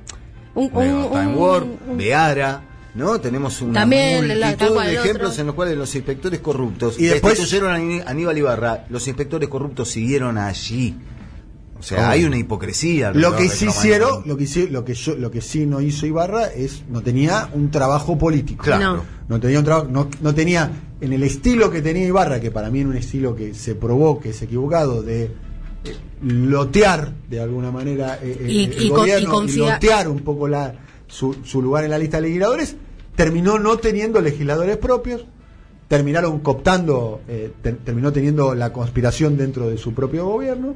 un, 0.55 0.69
Bueno, 0.71 1.05
un- 1.05 1.11
Time 1.11 1.27
un- 1.27 1.35
Warp, 1.37 1.67
un- 1.87 1.97
Beara, 1.97 2.61
¿no? 2.95 3.19
Tenemos 3.19 3.61
una 3.61 3.81
También, 3.81 4.27
la- 4.39 4.47
multitud 4.49 4.73
cual, 4.73 4.87
de 4.87 4.93
ejemplos 4.95 5.31
otro. 5.31 5.41
en 5.41 5.47
los 5.47 5.55
cuales 5.55 5.77
los 5.77 5.95
inspectores 5.95 6.39
corruptos 6.39 6.97
Y 6.99 7.05
después- 7.05 7.37
destituyeron 7.37 7.71
a 7.73 7.77
Aní- 7.77 8.03
Aníbal 8.05 8.37
Ibarra, 8.37 8.85
los 8.89 9.07
inspectores 9.07 9.49
corruptos 9.49 9.89
siguieron 9.89 10.37
allí. 10.37 10.95
O 11.77 11.83
sea, 11.83 12.09
hay 12.09 12.23
una 12.23 12.37
hipocresía. 12.37 13.11
Lo 13.11 13.35
que 13.35 13.49
sí 13.49 13.67
hicieron, 13.67 14.23
lo 14.25 14.37
que 14.37 14.45
hici- 14.45 14.69
lo 14.69 14.83
que 14.85 14.93
yo, 14.95 15.15
lo 15.17 15.29
que 15.29 15.41
sí 15.41 15.65
no 15.67 15.81
hizo 15.81 16.05
Ibarra 16.07 16.45
es 16.47 16.83
no 16.89 17.01
tenía 17.01 17.49
un 17.53 17.69
trabajo 17.69 18.17
político. 18.17 18.63
Claro. 18.63 18.95
No. 18.95 19.03
No 19.27 19.39
tenía 19.39 19.59
un 19.59 19.65
trabajo, 19.65 19.87
no, 19.91 20.09
no 20.21 20.33
tenía 20.33 20.71
en 21.01 21.13
el 21.13 21.21
estilo 21.23 21.69
que 21.69 21.81
tenía 21.81 22.05
Ibarra, 22.07 22.39
que 22.39 22.49
para 22.49 22.69
mí 22.71 22.79
era 22.79 22.89
un 22.89 22.95
estilo 22.97 23.35
que 23.35 23.53
se 23.53 23.75
probó 23.75 24.19
que 24.19 24.29
es 24.29 24.41
equivocado 24.41 25.03
de 25.03 25.23
eh, 25.25 25.95
lotear 26.23 27.11
de 27.29 27.39
alguna 27.41 27.71
manera 27.71 28.19
eh, 28.21 28.37
eh, 28.41 28.51
Y- 28.51 28.63
el 28.65 28.83
y 28.83 28.89
con- 28.89 28.97
gobierno 28.99 29.29
y 29.29 29.31
confía- 29.31 29.73
lotear 29.73 30.07
un 30.07 30.19
poco 30.19 30.47
la 30.47 30.73
su, 31.07 31.35
su 31.43 31.61
lugar 31.61 31.83
en 31.83 31.91
la 31.91 31.99
lista 31.99 32.17
de 32.17 32.23
legisladores, 32.23 32.75
terminó 33.15 33.59
no 33.59 33.77
teniendo 33.77 34.21
legisladores 34.21 34.77
propios, 34.77 35.25
terminaron 35.87 36.39
cooptando, 36.39 37.21
eh, 37.27 37.51
ter- 37.61 37.77
terminó 37.77 38.11
teniendo 38.11 38.55
la 38.55 38.73
conspiración 38.73 39.37
dentro 39.37 39.69
de 39.69 39.77
su 39.77 39.93
propio 39.93 40.25
gobierno 40.25 40.75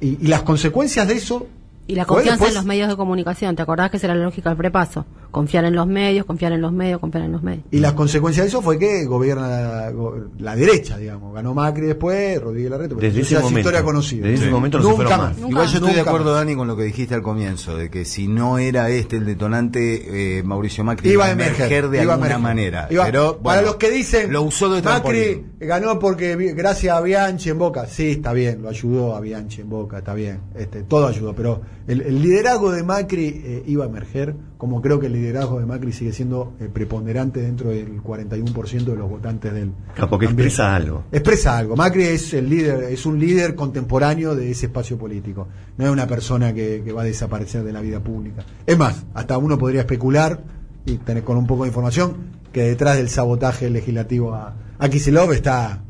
y, 0.00 0.18
y 0.24 0.26
las 0.28 0.42
consecuencias 0.42 1.06
de 1.08 1.14
eso 1.14 1.46
Y 1.86 1.94
la 1.94 2.04
confianza 2.04 2.32
después- 2.44 2.50
en 2.50 2.54
los 2.56 2.64
medios 2.66 2.88
de 2.88 2.96
comunicación, 2.96 3.54
¿te 3.56 3.62
acordás 3.62 3.90
que 3.90 3.96
esa 3.96 4.06
era 4.08 4.14
la 4.16 4.24
lógica 4.24 4.50
del 4.50 4.58
prepaso? 4.58 5.06
Confiar 5.30 5.64
en 5.64 5.74
los 5.74 5.86
medios, 5.86 6.26
confiar 6.26 6.52
en 6.52 6.60
los 6.60 6.72
medios, 6.72 7.00
confiar 7.00 7.24
en 7.24 7.32
los 7.32 7.42
medios. 7.42 7.64
Y 7.70 7.78
las 7.78 7.92
consecuencias 7.92 8.44
de 8.44 8.48
eso 8.48 8.62
fue 8.62 8.78
que 8.78 9.04
gobierna 9.06 9.90
go- 9.90 10.16
la 10.38 10.56
derecha, 10.56 10.96
digamos. 10.98 11.32
Ganó 11.34 11.54
Macri 11.54 11.86
después, 11.86 12.40
Rodríguez 12.40 12.70
Larreta, 12.70 12.94
pero 12.96 13.00
Desde 13.06 13.20
esa 13.20 13.26
ese 13.28 13.34
es 13.36 13.42
momento. 13.42 13.60
historia 13.60 13.82
conocida. 13.84 14.22
Desde 14.22 14.34
ese 14.34 14.44
Sí. 14.46 14.50
momento 14.50 14.78
no 14.78 14.84
se 14.84 14.90
Nunca 14.90 15.02
fueron 15.04 15.18
más. 15.20 15.28
más. 15.30 15.38
Nunca. 15.38 15.50
Igual 15.52 15.66
yo 15.68 15.78
estoy 15.78 15.94
de 15.94 16.00
acuerdo, 16.00 16.30
más. 16.32 16.34
Dani, 16.40 16.54
con 16.56 16.66
lo 16.68 16.76
que 16.76 16.82
dijiste 16.84 17.14
al 17.14 17.22
comienzo, 17.22 17.76
de 17.76 17.90
que 17.90 18.04
si 18.04 18.26
no 18.28 18.58
era 18.58 18.90
este 18.90 19.16
el 19.16 19.26
detonante, 19.26 20.38
eh, 20.38 20.42
Mauricio 20.42 20.84
Macri 20.84 21.10
Iba 21.10 21.26
a 21.26 21.30
emerger, 21.30 21.88
de 21.88 22.02
iba 22.02 22.12
alguna 22.14 22.26
emerger. 22.34 22.38
manera. 22.38 22.88
Iba- 22.90 23.04
Pero, 23.06 23.38
para 23.38 23.62
los 23.62 23.76
que 23.76 23.90
dicen 23.90 24.32
lo 24.32 24.42
usó 24.42 24.68
de 24.74 24.82
Macri 24.82 25.44
ganó 25.60 25.98
porque 25.98 26.34
gracias 26.56 26.96
a 26.96 27.00
Bianchi 27.00 27.50
en 27.50 27.58
Boca, 27.58 27.86
sí, 27.86 28.10
está 28.12 28.32
bien, 28.32 28.62
lo 28.62 28.68
ayudó 28.68 29.14
a 29.14 29.20
Bianchi 29.20 29.60
en 29.60 29.68
Boca, 29.70 29.98
está 29.98 30.14
bien, 30.14 30.40
este, 30.56 30.82
todo 30.82 31.06
ayudó, 31.06 31.34
pero 31.34 31.60
el, 31.86 32.00
el 32.02 32.22
liderazgo 32.22 32.70
de 32.72 32.82
Macri 32.82 33.42
eh, 33.44 33.62
iba 33.66 33.84
a 33.84 33.88
emerger, 33.88 34.34
como 34.60 34.82
creo 34.82 35.00
que 35.00 35.06
el 35.06 35.14
liderazgo 35.14 35.58
de 35.58 35.64
Macri 35.64 35.90
sigue 35.90 36.12
siendo 36.12 36.52
eh, 36.60 36.68
preponderante 36.70 37.40
dentro 37.40 37.70
del 37.70 38.02
41% 38.02 38.84
de 38.84 38.94
los 38.94 39.08
votantes 39.08 39.54
del 39.54 39.72
porque 40.10 40.26
expresa 40.26 40.74
algo. 40.74 41.04
Expresa 41.10 41.56
algo. 41.56 41.76
Macri 41.76 42.02
es 42.02 42.34
el 42.34 42.50
líder, 42.50 42.92
es 42.92 43.06
un 43.06 43.18
líder 43.18 43.54
contemporáneo 43.54 44.36
de 44.36 44.50
ese 44.50 44.66
espacio 44.66 44.98
político. 44.98 45.48
No 45.78 45.86
es 45.86 45.90
una 45.90 46.06
persona 46.06 46.52
que, 46.52 46.82
que 46.84 46.92
va 46.92 47.00
a 47.00 47.04
desaparecer 47.06 47.64
de 47.64 47.72
la 47.72 47.80
vida 47.80 48.00
pública. 48.00 48.44
Es 48.66 48.76
más, 48.76 49.06
hasta 49.14 49.38
uno 49.38 49.56
podría 49.56 49.80
especular 49.80 50.42
y 50.84 50.98
tener 50.98 51.24
con 51.24 51.38
un 51.38 51.46
poco 51.46 51.62
de 51.62 51.68
información 51.68 52.16
que 52.52 52.64
detrás 52.64 52.98
del 52.98 53.08
sabotaje 53.08 53.70
legislativo 53.70 54.34
a, 54.34 54.56
a 54.78 54.88
Kicillof 54.90 55.32
está 55.32 55.80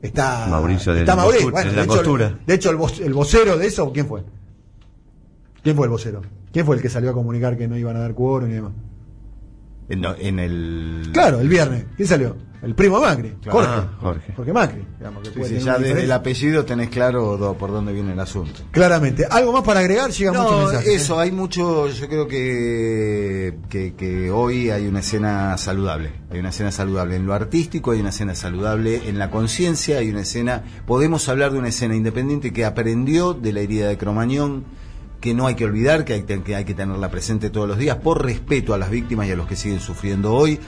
está 0.00 0.46
Mauricio 0.48 0.94
de 0.94 1.00
está 1.00 1.14
la 1.14 1.22
Mauricio. 1.24 1.50
de 1.50 1.72
la 1.72 1.82
hecho, 1.82 2.02
de 2.46 2.54
hecho, 2.54 2.70
el 2.70 3.12
vocero 3.12 3.58
de 3.58 3.66
eso, 3.66 3.92
¿quién 3.92 4.06
fue? 4.06 4.24
¿Quién 5.62 5.76
fue 5.76 5.84
el 5.84 5.90
vocero? 5.90 6.22
¿Quién 6.58 6.66
fue 6.66 6.74
el 6.74 6.82
que 6.82 6.88
salió 6.88 7.10
a 7.10 7.12
comunicar 7.12 7.56
que 7.56 7.68
no 7.68 7.76
iban 7.78 7.94
a 7.94 8.00
dar 8.00 8.14
quórum 8.14 8.50
y 8.50 8.54
demás? 8.54 8.72
En, 9.88 10.04
en 10.04 10.38
el. 10.40 11.10
Claro, 11.12 11.38
el 11.38 11.48
viernes. 11.48 11.84
¿Quién 11.96 12.08
salió? 12.08 12.36
El 12.62 12.74
primo 12.74 13.00
Macri, 13.00 13.36
Claro. 13.40 13.58
Jorge. 13.60 13.70
Ah, 13.72 13.88
Jorge. 14.00 14.32
Jorge 14.34 14.52
Macri. 14.52 14.84
digamos, 14.98 15.22
que 15.22 15.28
Sí, 15.28 15.34
puede 15.38 15.48
sí, 15.50 15.58
tener 15.60 15.64
ya 15.66 15.78
desde 15.78 16.02
el 16.02 16.10
apellido 16.10 16.64
tenés 16.64 16.88
claro 16.88 17.36
do- 17.36 17.54
por 17.54 17.70
dónde 17.70 17.92
viene 17.92 18.12
el 18.12 18.18
asunto. 18.18 18.60
Claramente. 18.72 19.24
¿Algo 19.30 19.52
más 19.52 19.62
para 19.62 19.78
agregar? 19.78 20.10
Llegan 20.10 20.34
muchos 20.34 20.50
No, 20.50 20.62
mensajes. 20.64 20.88
¿eh? 20.88 20.94
eso, 20.96 21.20
hay 21.20 21.30
mucho, 21.30 21.86
yo 21.86 22.08
creo 22.08 22.26
que, 22.26 23.58
que, 23.68 23.94
que 23.94 24.32
hoy 24.32 24.70
hay 24.70 24.88
una 24.88 24.98
escena 24.98 25.56
saludable, 25.58 26.10
hay 26.32 26.40
una 26.40 26.48
escena 26.48 26.72
saludable 26.72 27.14
en 27.14 27.24
lo 27.26 27.34
artístico, 27.34 27.92
hay 27.92 28.00
una 28.00 28.08
escena 28.08 28.34
saludable 28.34 29.08
en 29.08 29.20
la 29.20 29.30
conciencia, 29.30 29.98
hay 29.98 30.10
una 30.10 30.22
escena, 30.22 30.64
podemos 30.84 31.28
hablar 31.28 31.52
de 31.52 31.60
una 31.60 31.68
escena 31.68 31.94
independiente 31.94 32.52
que 32.52 32.64
aprendió 32.64 33.34
de 33.34 33.52
la 33.52 33.60
herida 33.60 33.86
de 33.86 33.96
Cromañón, 33.96 34.64
que 35.20 35.34
no 35.34 35.46
hay 35.46 35.54
que 35.54 35.64
olvidar, 35.64 36.04
que 36.04 36.14
hay, 36.14 36.64
que 36.64 36.74
tenerla 36.74 37.10
presente 37.10 37.50
todos 37.50 37.68
los 37.68 37.78
días, 37.78 37.96
por 37.96 38.24
respeto 38.24 38.74
a 38.74 38.78
las 38.78 38.90
víctimas 38.90 39.26
y 39.28 39.32
a 39.32 39.36
los 39.36 39.46
que 39.46 39.56
siguen 39.56 39.80
sufriendo 39.80 40.34
hoy. 40.34 40.58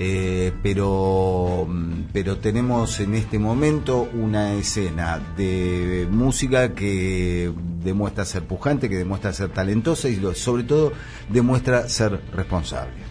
Eh, 0.00 0.52
pero, 0.62 1.66
mm, 1.68 2.10
pero 2.12 2.38
tenemos 2.38 3.00
en 3.00 3.16
este 3.16 3.40
momento 3.40 4.08
una 4.14 4.54
escena 4.54 5.20
de 5.36 6.06
música 6.08 6.72
que 6.72 7.52
demuestra 7.82 8.24
ser 8.24 8.44
pujante, 8.44 8.88
que 8.88 8.96
demuestra 8.96 9.32
ser 9.32 9.48
talentosa 9.48 10.08
y 10.08 10.20
sobre 10.34 10.62
todo 10.62 10.92
demuestra 11.28 11.88
ser 11.88 12.20
responsable. 12.32 13.07